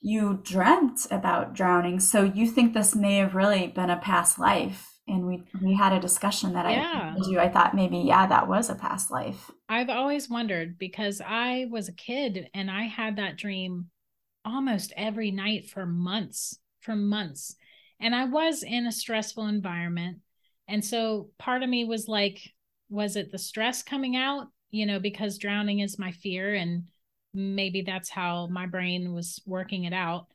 you 0.00 0.38
dreamt 0.44 1.08
about 1.10 1.52
drowning. 1.52 1.98
So 1.98 2.22
you 2.22 2.46
think 2.46 2.74
this 2.74 2.94
may 2.94 3.16
have 3.16 3.34
really 3.34 3.66
been 3.66 3.90
a 3.90 3.96
past 3.96 4.38
life. 4.38 5.00
And 5.08 5.26
we 5.26 5.42
we 5.60 5.74
had 5.74 5.92
a 5.92 5.98
discussion 5.98 6.52
that 6.52 6.70
yeah. 6.70 7.16
I 7.18 7.28
you. 7.28 7.40
I 7.40 7.48
thought 7.48 7.74
maybe 7.74 7.98
yeah, 7.98 8.28
that 8.28 8.46
was 8.46 8.70
a 8.70 8.76
past 8.76 9.10
life. 9.10 9.50
I've 9.68 9.90
always 9.90 10.30
wondered 10.30 10.78
because 10.78 11.20
I 11.26 11.66
was 11.72 11.88
a 11.88 11.92
kid 11.92 12.48
and 12.54 12.70
I 12.70 12.84
had 12.84 13.16
that 13.16 13.36
dream 13.36 13.86
almost 14.44 14.92
every 14.96 15.32
night 15.32 15.68
for 15.68 15.86
months, 15.86 16.56
for 16.82 16.94
months. 16.94 17.56
And 17.98 18.14
I 18.14 18.26
was 18.26 18.62
in 18.62 18.86
a 18.86 18.92
stressful 18.92 19.48
environment 19.48 20.18
and 20.68 20.84
so 20.84 21.30
part 21.38 21.62
of 21.62 21.68
me 21.68 21.84
was 21.84 22.08
like, 22.08 22.40
was 22.88 23.16
it 23.16 23.32
the 23.32 23.38
stress 23.38 23.82
coming 23.82 24.16
out? 24.16 24.48
You 24.70 24.86
know, 24.86 24.98
because 24.98 25.38
drowning 25.38 25.80
is 25.80 25.98
my 25.98 26.12
fear, 26.12 26.54
and 26.54 26.88
maybe 27.34 27.82
that's 27.82 28.10
how 28.10 28.46
my 28.48 28.66
brain 28.66 29.12
was 29.12 29.40
working 29.46 29.84
it 29.84 29.92
out. 29.92 30.26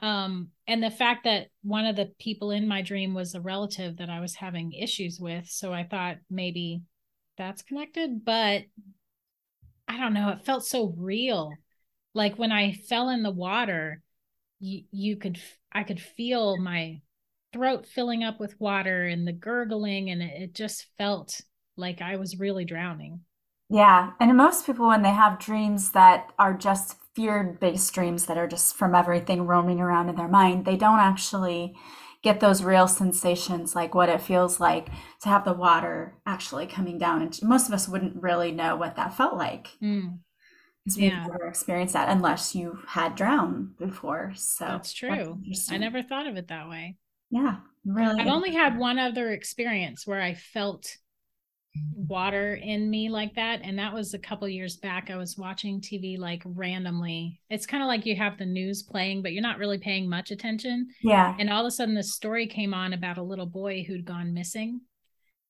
Um, 0.00 0.48
and 0.66 0.82
the 0.82 0.90
fact 0.90 1.24
that 1.24 1.48
one 1.62 1.86
of 1.86 1.94
the 1.94 2.12
people 2.18 2.50
in 2.50 2.66
my 2.66 2.82
dream 2.82 3.14
was 3.14 3.34
a 3.34 3.40
relative 3.40 3.98
that 3.98 4.10
I 4.10 4.18
was 4.18 4.34
having 4.34 4.72
issues 4.72 5.20
with. 5.20 5.48
So 5.48 5.72
I 5.72 5.84
thought 5.84 6.16
maybe 6.28 6.82
that's 7.38 7.62
connected, 7.62 8.24
but 8.24 8.62
I 9.86 9.98
don't 9.98 10.14
know. 10.14 10.30
It 10.30 10.44
felt 10.44 10.64
so 10.64 10.92
real. 10.96 11.52
Like 12.14 12.36
when 12.36 12.50
I 12.50 12.72
fell 12.72 13.10
in 13.10 13.22
the 13.22 13.30
water, 13.30 14.02
you, 14.58 14.82
you 14.90 15.16
could, 15.16 15.38
I 15.70 15.84
could 15.84 16.00
feel 16.00 16.56
my 16.58 17.00
throat 17.52 17.86
filling 17.86 18.24
up 18.24 18.40
with 18.40 18.60
water 18.60 19.06
and 19.06 19.26
the 19.26 19.32
gurgling 19.32 20.10
and 20.10 20.22
it, 20.22 20.42
it 20.42 20.54
just 20.54 20.86
felt 20.98 21.40
like 21.76 22.00
I 22.00 22.16
was 22.16 22.38
really 22.38 22.64
drowning. 22.64 23.20
Yeah. 23.68 24.10
And 24.20 24.36
most 24.36 24.66
people, 24.66 24.88
when 24.88 25.02
they 25.02 25.10
have 25.10 25.38
dreams 25.38 25.92
that 25.92 26.30
are 26.38 26.52
just 26.52 26.96
fear 27.14 27.56
based 27.58 27.92
dreams 27.94 28.26
that 28.26 28.36
are 28.36 28.46
just 28.46 28.76
from 28.76 28.94
everything 28.94 29.46
roaming 29.46 29.80
around 29.80 30.08
in 30.08 30.16
their 30.16 30.28
mind, 30.28 30.64
they 30.64 30.76
don't 30.76 30.98
actually 30.98 31.74
get 32.22 32.40
those 32.40 32.62
real 32.62 32.86
sensations 32.86 33.74
like 33.74 33.94
what 33.94 34.08
it 34.08 34.20
feels 34.20 34.60
like 34.60 34.88
to 35.20 35.28
have 35.28 35.44
the 35.44 35.52
water 35.52 36.14
actually 36.26 36.66
coming 36.66 36.98
down. 36.98 37.22
And 37.22 37.38
most 37.42 37.66
of 37.66 37.74
us 37.74 37.88
wouldn't 37.88 38.22
really 38.22 38.52
know 38.52 38.76
what 38.76 38.96
that 38.96 39.16
felt 39.16 39.36
like. 39.36 39.68
Mm. 39.82 40.18
Because 40.84 40.98
we've 40.98 41.12
yeah. 41.12 41.26
never 41.26 41.46
experienced 41.46 41.94
that 41.94 42.08
unless 42.08 42.54
you 42.54 42.78
had 42.88 43.14
drowned 43.14 43.78
before. 43.78 44.32
So 44.36 44.66
that's 44.66 44.92
true. 44.92 45.38
That's 45.46 45.70
I 45.70 45.78
never 45.78 46.02
thought 46.02 46.26
of 46.26 46.36
it 46.36 46.48
that 46.48 46.68
way. 46.68 46.96
Yeah, 47.32 47.56
really. 47.84 48.20
I've 48.20 48.28
only 48.28 48.52
had 48.52 48.78
one 48.78 48.98
other 48.98 49.32
experience 49.32 50.06
where 50.06 50.20
I 50.20 50.34
felt 50.34 50.96
water 51.94 52.54
in 52.54 52.90
me 52.90 53.08
like 53.08 53.34
that 53.34 53.60
and 53.62 53.78
that 53.78 53.94
was 53.94 54.12
a 54.12 54.18
couple 54.18 54.46
years 54.46 54.76
back. 54.76 55.10
I 55.10 55.16
was 55.16 55.38
watching 55.38 55.80
tv 55.80 56.18
like 56.18 56.42
randomly. 56.44 57.40
It's 57.48 57.64
kind 57.64 57.82
of 57.82 57.86
like 57.86 58.04
you 58.04 58.14
have 58.16 58.36
the 58.36 58.44
news 58.44 58.82
playing 58.82 59.22
but 59.22 59.32
you're 59.32 59.42
not 59.42 59.58
really 59.58 59.78
paying 59.78 60.08
much 60.08 60.30
attention. 60.30 60.88
Yeah. 61.02 61.34
And 61.38 61.48
all 61.48 61.64
of 61.64 61.68
a 61.68 61.70
sudden 61.70 61.94
this 61.94 62.14
story 62.14 62.46
came 62.46 62.74
on 62.74 62.92
about 62.92 63.16
a 63.16 63.22
little 63.22 63.46
boy 63.46 63.84
who'd 63.84 64.04
gone 64.04 64.34
missing. 64.34 64.82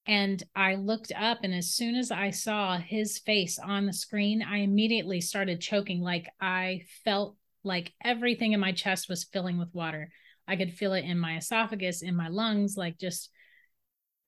And 0.07 0.41
i 0.55 0.77
looked 0.77 1.11
up 1.19 1.39
and 1.43 1.53
as 1.53 1.75
soon 1.75 1.97
as 1.97 2.13
i 2.13 2.31
saw 2.31 2.79
his 2.79 3.19
face 3.19 3.59
on 3.59 3.87
the 3.87 3.93
screen 3.93 4.43
i 4.43 4.59
immediately 4.59 5.21
started 5.21 5.61
choking. 5.61 6.01
Like 6.01 6.29
i 6.41 6.83
felt 7.05 7.37
like 7.65 7.93
everything 8.05 8.53
in 8.53 8.61
my 8.61 8.73
chest 8.73 9.09
was 9.09 9.25
filling 9.25 9.59
with 9.59 9.75
water 9.75 10.13
I 10.47 10.57
could 10.57 10.73
feel 10.73 10.93
it 10.95 11.05
in 11.05 11.19
my 11.19 11.37
esophagus, 11.37 12.03
in 12.03 12.17
my 12.17 12.29
lungs, 12.29 12.77
like 12.77 12.99
just 12.99 13.31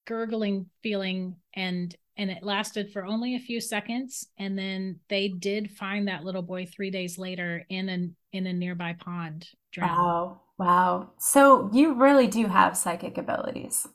gurgling 0.07 0.66
feeling 0.83 1.37
and 1.55 1.94
and 2.16 2.31
it 2.31 2.42
lasted 2.42 2.92
for 2.92 3.05
only 3.05 3.35
a 3.35 3.40
few 3.40 3.61
seconds 3.61 4.29
and 4.38 4.57
then 4.57 5.00
they 5.09 5.29
did 5.29 5.70
find 5.70 6.07
that 6.07 6.24
little 6.24 6.42
boy 6.42 6.66
3 6.66 6.90
days 6.90 7.18
later 7.18 7.64
in 7.68 7.88
an 7.88 8.14
in 8.33 8.46
a 8.46 8.53
nearby 8.53 8.94
pond 8.98 9.48
drowned. 9.72 9.96
Wow. 9.96 10.40
Wow. 10.59 11.11
So 11.18 11.68
you 11.72 11.94
really 11.94 12.27
do 12.27 12.46
have 12.46 12.77
psychic 12.77 13.18
abilities. 13.18 13.88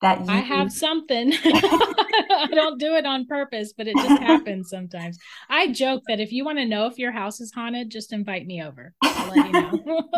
That 0.00 0.20
you 0.26 0.32
I 0.32 0.38
have 0.38 0.70
something. 0.72 1.32
I 1.44 2.48
don't 2.52 2.78
do 2.78 2.94
it 2.94 3.06
on 3.06 3.26
purpose, 3.26 3.72
but 3.76 3.86
it 3.86 3.94
just 3.94 4.22
happens 4.22 4.68
sometimes. 4.68 5.18
I 5.48 5.72
joke 5.72 6.02
that 6.08 6.20
if 6.20 6.30
you 6.30 6.44
want 6.44 6.58
to 6.58 6.66
know 6.66 6.86
if 6.86 6.98
your 6.98 7.12
house 7.12 7.40
is 7.40 7.52
haunted, 7.54 7.90
just 7.90 8.12
invite 8.12 8.46
me 8.46 8.62
over. 8.62 8.92
I'll 9.02 9.34
let 9.34 9.46
you 9.46 9.52
know. 9.52 10.08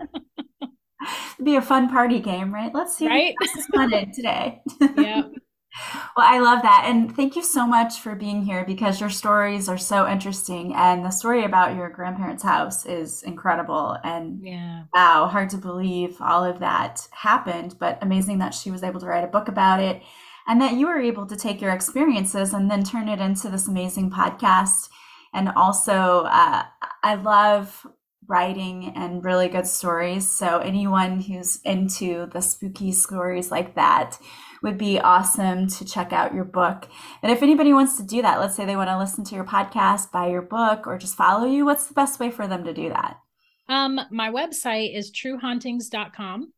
It'd 1.34 1.44
be 1.44 1.56
a 1.56 1.62
fun 1.62 1.88
party 1.88 2.20
game, 2.20 2.52
right? 2.52 2.74
Let's 2.74 2.96
see 2.96 3.08
right? 3.08 3.34
who's 3.38 3.66
haunted 3.74 4.12
today. 4.12 4.62
yeah. 4.96 5.22
Well, 6.16 6.26
I 6.28 6.40
love 6.40 6.62
that. 6.62 6.84
And 6.86 7.14
thank 7.14 7.36
you 7.36 7.42
so 7.42 7.64
much 7.66 8.00
for 8.00 8.14
being 8.16 8.42
here 8.42 8.64
because 8.64 9.00
your 9.00 9.08
stories 9.08 9.68
are 9.68 9.78
so 9.78 10.06
interesting. 10.06 10.74
And 10.74 11.04
the 11.04 11.10
story 11.10 11.44
about 11.44 11.76
your 11.76 11.88
grandparents' 11.88 12.42
house 12.42 12.84
is 12.84 13.22
incredible. 13.22 13.96
And 14.02 14.40
yeah. 14.42 14.84
wow, 14.92 15.28
hard 15.28 15.48
to 15.50 15.56
believe 15.56 16.16
all 16.20 16.44
of 16.44 16.58
that 16.58 17.06
happened, 17.12 17.76
but 17.78 17.98
amazing 18.02 18.38
that 18.38 18.52
she 18.52 18.70
was 18.70 18.82
able 18.82 19.00
to 19.00 19.06
write 19.06 19.24
a 19.24 19.28
book 19.28 19.48
about 19.48 19.80
it 19.80 20.02
and 20.46 20.60
that 20.60 20.74
you 20.74 20.86
were 20.86 20.98
able 20.98 21.26
to 21.26 21.36
take 21.36 21.60
your 21.60 21.72
experiences 21.72 22.52
and 22.52 22.70
then 22.70 22.82
turn 22.82 23.08
it 23.08 23.20
into 23.20 23.48
this 23.48 23.68
amazing 23.68 24.10
podcast. 24.10 24.88
And 25.32 25.48
also, 25.50 26.24
uh, 26.24 26.64
I 27.04 27.14
love 27.14 27.86
writing 28.30 28.92
and 28.96 29.24
really 29.24 29.48
good 29.48 29.66
stories. 29.66 30.28
So 30.28 30.58
anyone 30.58 31.20
who's 31.20 31.60
into 31.62 32.26
the 32.32 32.40
spooky 32.40 32.92
stories 32.92 33.50
like 33.50 33.74
that 33.74 34.18
would 34.62 34.78
be 34.78 35.00
awesome 35.00 35.66
to 35.66 35.84
check 35.84 36.12
out 36.12 36.34
your 36.34 36.44
book. 36.44 36.86
And 37.22 37.32
if 37.32 37.42
anybody 37.42 37.72
wants 37.72 37.96
to 37.96 38.02
do 38.02 38.22
that, 38.22 38.38
let's 38.38 38.54
say 38.54 38.64
they 38.64 38.76
want 38.76 38.90
to 38.90 38.98
listen 38.98 39.24
to 39.24 39.34
your 39.34 39.44
podcast, 39.44 40.12
buy 40.12 40.28
your 40.28 40.42
book, 40.42 40.86
or 40.86 40.98
just 40.98 41.16
follow 41.16 41.46
you, 41.46 41.64
what's 41.64 41.86
the 41.86 41.94
best 41.94 42.20
way 42.20 42.30
for 42.30 42.46
them 42.46 42.64
to 42.64 42.72
do 42.72 42.90
that? 42.90 43.16
Um, 43.68 44.00
my 44.10 44.30
website 44.30 44.96
is 44.96 45.12
truehauntings.com. 45.12 46.52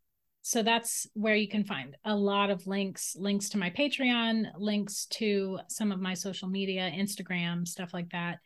So 0.45 0.65
that's 0.65 1.07
where 1.15 1.37
you 1.37 1.49
can 1.49 1.63
find 1.63 1.97
a 2.05 2.17
lot 2.17 2.51
of 2.51 2.67
links, 2.67 3.15
links 3.17 3.51
to 3.51 3.59
my 3.59 3.71
Patreon, 3.71 4.47
links 4.59 5.07
to 5.13 5.61
some 5.69 5.93
of 5.93 6.01
my 6.01 6.15
social 6.15 6.49
media, 6.49 6.91
Instagram, 6.93 7.67
stuff 7.67 7.95
like 7.95 8.11
that. 8.11 8.39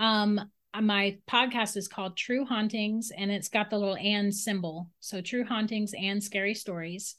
Um, 0.00 0.40
my 0.80 1.18
podcast 1.28 1.76
is 1.76 1.88
called 1.88 2.16
True 2.16 2.44
Hauntings 2.44 3.10
and 3.16 3.30
it's 3.30 3.48
got 3.48 3.70
the 3.70 3.78
little 3.78 3.96
and 3.96 4.34
symbol. 4.34 4.90
So 5.00 5.20
True 5.20 5.44
Hauntings 5.44 5.92
and 5.98 6.22
Scary 6.22 6.54
Stories. 6.54 7.16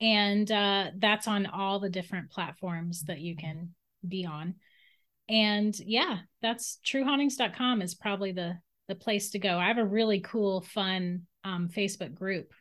And 0.00 0.50
uh, 0.50 0.90
that's 0.96 1.28
on 1.28 1.46
all 1.46 1.78
the 1.78 1.90
different 1.90 2.30
platforms 2.30 3.02
that 3.04 3.20
you 3.20 3.36
can 3.36 3.74
be 4.06 4.26
on. 4.26 4.54
And 5.28 5.78
yeah, 5.78 6.18
that's 6.42 6.78
truehauntings.com 6.84 7.82
is 7.82 7.94
probably 7.94 8.32
the 8.32 8.58
the 8.88 8.94
place 8.96 9.30
to 9.30 9.38
go. 9.38 9.56
I 9.56 9.68
have 9.68 9.78
a 9.78 9.84
really 9.84 10.18
cool, 10.18 10.62
fun 10.62 11.22
um, 11.44 11.68
Facebook 11.68 12.12
group, 12.12 12.52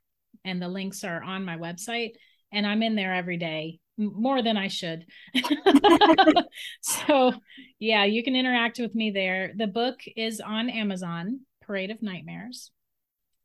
and 0.45 0.61
the 0.61 0.67
links 0.67 1.03
are 1.03 1.23
on 1.23 1.43
my 1.43 1.57
website. 1.57 2.11
And 2.51 2.67
I'm 2.67 2.83
in 2.83 2.95
there 2.95 3.15
every 3.15 3.37
day 3.37 3.79
more 3.99 4.41
than 4.41 4.57
I 4.57 4.67
should. 4.67 5.05
so, 6.81 7.33
yeah, 7.77 8.05
you 8.05 8.23
can 8.23 8.35
interact 8.35 8.79
with 8.79 8.95
me 8.95 9.11
there. 9.11 9.51
The 9.55 9.67
book 9.67 9.99
is 10.15 10.39
on 10.39 10.69
Amazon, 10.69 11.41
Parade 11.61 11.91
of 11.91 12.01
Nightmares. 12.01 12.71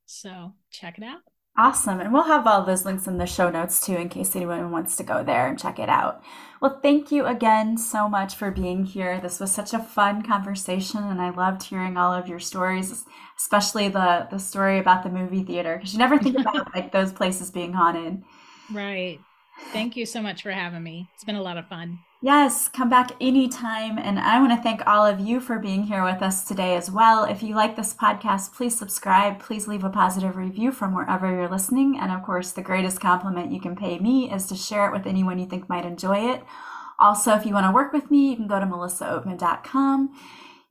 So, 0.06 0.54
check 0.70 0.98
it 0.98 1.04
out. 1.04 1.20
Awesome. 1.56 2.00
And 2.00 2.12
we'll 2.12 2.24
have 2.24 2.48
all 2.48 2.64
those 2.64 2.84
links 2.84 3.06
in 3.06 3.18
the 3.18 3.26
show 3.26 3.48
notes 3.48 3.84
too, 3.86 3.94
in 3.94 4.08
case 4.08 4.34
anyone 4.34 4.72
wants 4.72 4.96
to 4.96 5.04
go 5.04 5.22
there 5.22 5.46
and 5.46 5.56
check 5.56 5.78
it 5.78 5.88
out. 5.88 6.20
Well, 6.60 6.80
thank 6.82 7.12
you 7.12 7.26
again 7.26 7.78
so 7.78 8.08
much 8.08 8.34
for 8.34 8.50
being 8.50 8.84
here. 8.84 9.20
This 9.20 9.38
was 9.38 9.52
such 9.52 9.72
a 9.72 9.78
fun 9.78 10.22
conversation, 10.22 11.04
and 11.04 11.22
I 11.22 11.30
loved 11.30 11.62
hearing 11.62 11.96
all 11.96 12.12
of 12.12 12.26
your 12.26 12.40
stories, 12.40 13.04
especially 13.38 13.88
the 13.88 14.26
the 14.32 14.38
story 14.38 14.80
about 14.80 15.04
the 15.04 15.10
movie 15.10 15.44
theater, 15.44 15.76
because 15.76 15.92
you 15.92 16.00
never 16.00 16.18
think 16.18 16.38
about 16.38 16.68
like 16.74 16.90
those 16.90 17.12
places 17.12 17.52
being 17.52 17.72
haunted. 17.72 18.24
Right. 18.72 19.20
Thank 19.72 19.96
you 19.96 20.06
so 20.06 20.22
much 20.22 20.42
for 20.42 20.50
having 20.50 20.82
me. 20.82 21.08
It's 21.14 21.24
been 21.24 21.34
a 21.34 21.42
lot 21.42 21.56
of 21.56 21.68
fun. 21.68 21.98
Yes, 22.24 22.68
come 22.68 22.88
back 22.88 23.10
anytime. 23.20 23.98
And 23.98 24.18
I 24.18 24.40
want 24.40 24.52
to 24.52 24.62
thank 24.62 24.86
all 24.86 25.04
of 25.04 25.20
you 25.20 25.40
for 25.40 25.58
being 25.58 25.82
here 25.82 26.02
with 26.02 26.22
us 26.22 26.44
today 26.44 26.74
as 26.74 26.90
well. 26.90 27.24
If 27.24 27.42
you 27.42 27.54
like 27.54 27.76
this 27.76 27.92
podcast, 27.92 28.54
please 28.54 28.78
subscribe. 28.78 29.40
Please 29.40 29.68
leave 29.68 29.84
a 29.84 29.90
positive 29.90 30.36
review 30.36 30.72
from 30.72 30.94
wherever 30.94 31.30
you're 31.30 31.50
listening. 31.50 31.98
And 32.00 32.10
of 32.10 32.22
course, 32.22 32.52
the 32.52 32.62
greatest 32.62 32.98
compliment 32.98 33.52
you 33.52 33.60
can 33.60 33.76
pay 33.76 33.98
me 33.98 34.32
is 34.32 34.46
to 34.46 34.56
share 34.56 34.86
it 34.86 34.92
with 34.92 35.06
anyone 35.06 35.38
you 35.38 35.46
think 35.46 35.68
might 35.68 35.84
enjoy 35.84 36.32
it. 36.32 36.42
Also, 36.98 37.34
if 37.34 37.44
you 37.44 37.52
want 37.52 37.66
to 37.66 37.72
work 37.72 37.92
with 37.92 38.10
me, 38.10 38.30
you 38.30 38.36
can 38.36 38.46
go 38.46 38.58
to 38.58 38.66
melissaoatman.com. 38.66 40.10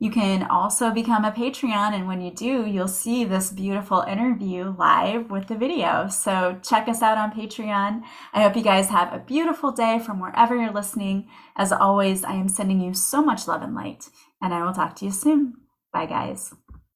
You 0.03 0.11
can 0.11 0.43
also 0.43 0.91
become 0.91 1.23
a 1.23 1.31
Patreon, 1.31 1.93
and 1.93 2.09
when 2.09 2.19
you 2.19 2.29
do, 2.29 2.65
you'll 2.65 2.89
see 2.89 3.23
this 3.23 3.53
beautiful 3.53 4.01
interview 4.01 4.75
live 4.77 5.31
with 5.31 5.47
the 5.47 5.55
video. 5.55 6.09
So 6.09 6.59
check 6.61 6.89
us 6.89 7.01
out 7.01 7.17
on 7.17 7.31
Patreon. 7.31 8.03
I 8.33 8.43
hope 8.43 8.57
you 8.57 8.63
guys 8.63 8.89
have 8.89 9.13
a 9.13 9.19
beautiful 9.19 9.71
day 9.71 9.99
from 9.99 10.19
wherever 10.19 10.57
you're 10.57 10.73
listening. 10.73 11.29
As 11.55 11.71
always, 11.71 12.25
I 12.25 12.33
am 12.33 12.49
sending 12.49 12.81
you 12.81 12.93
so 12.93 13.23
much 13.23 13.47
love 13.47 13.61
and 13.61 13.75
light, 13.75 14.09
and 14.41 14.53
I 14.53 14.65
will 14.65 14.73
talk 14.73 14.97
to 14.97 15.05
you 15.05 15.11
soon. 15.11 15.53
Bye, 15.93 16.07
guys. 16.07 16.53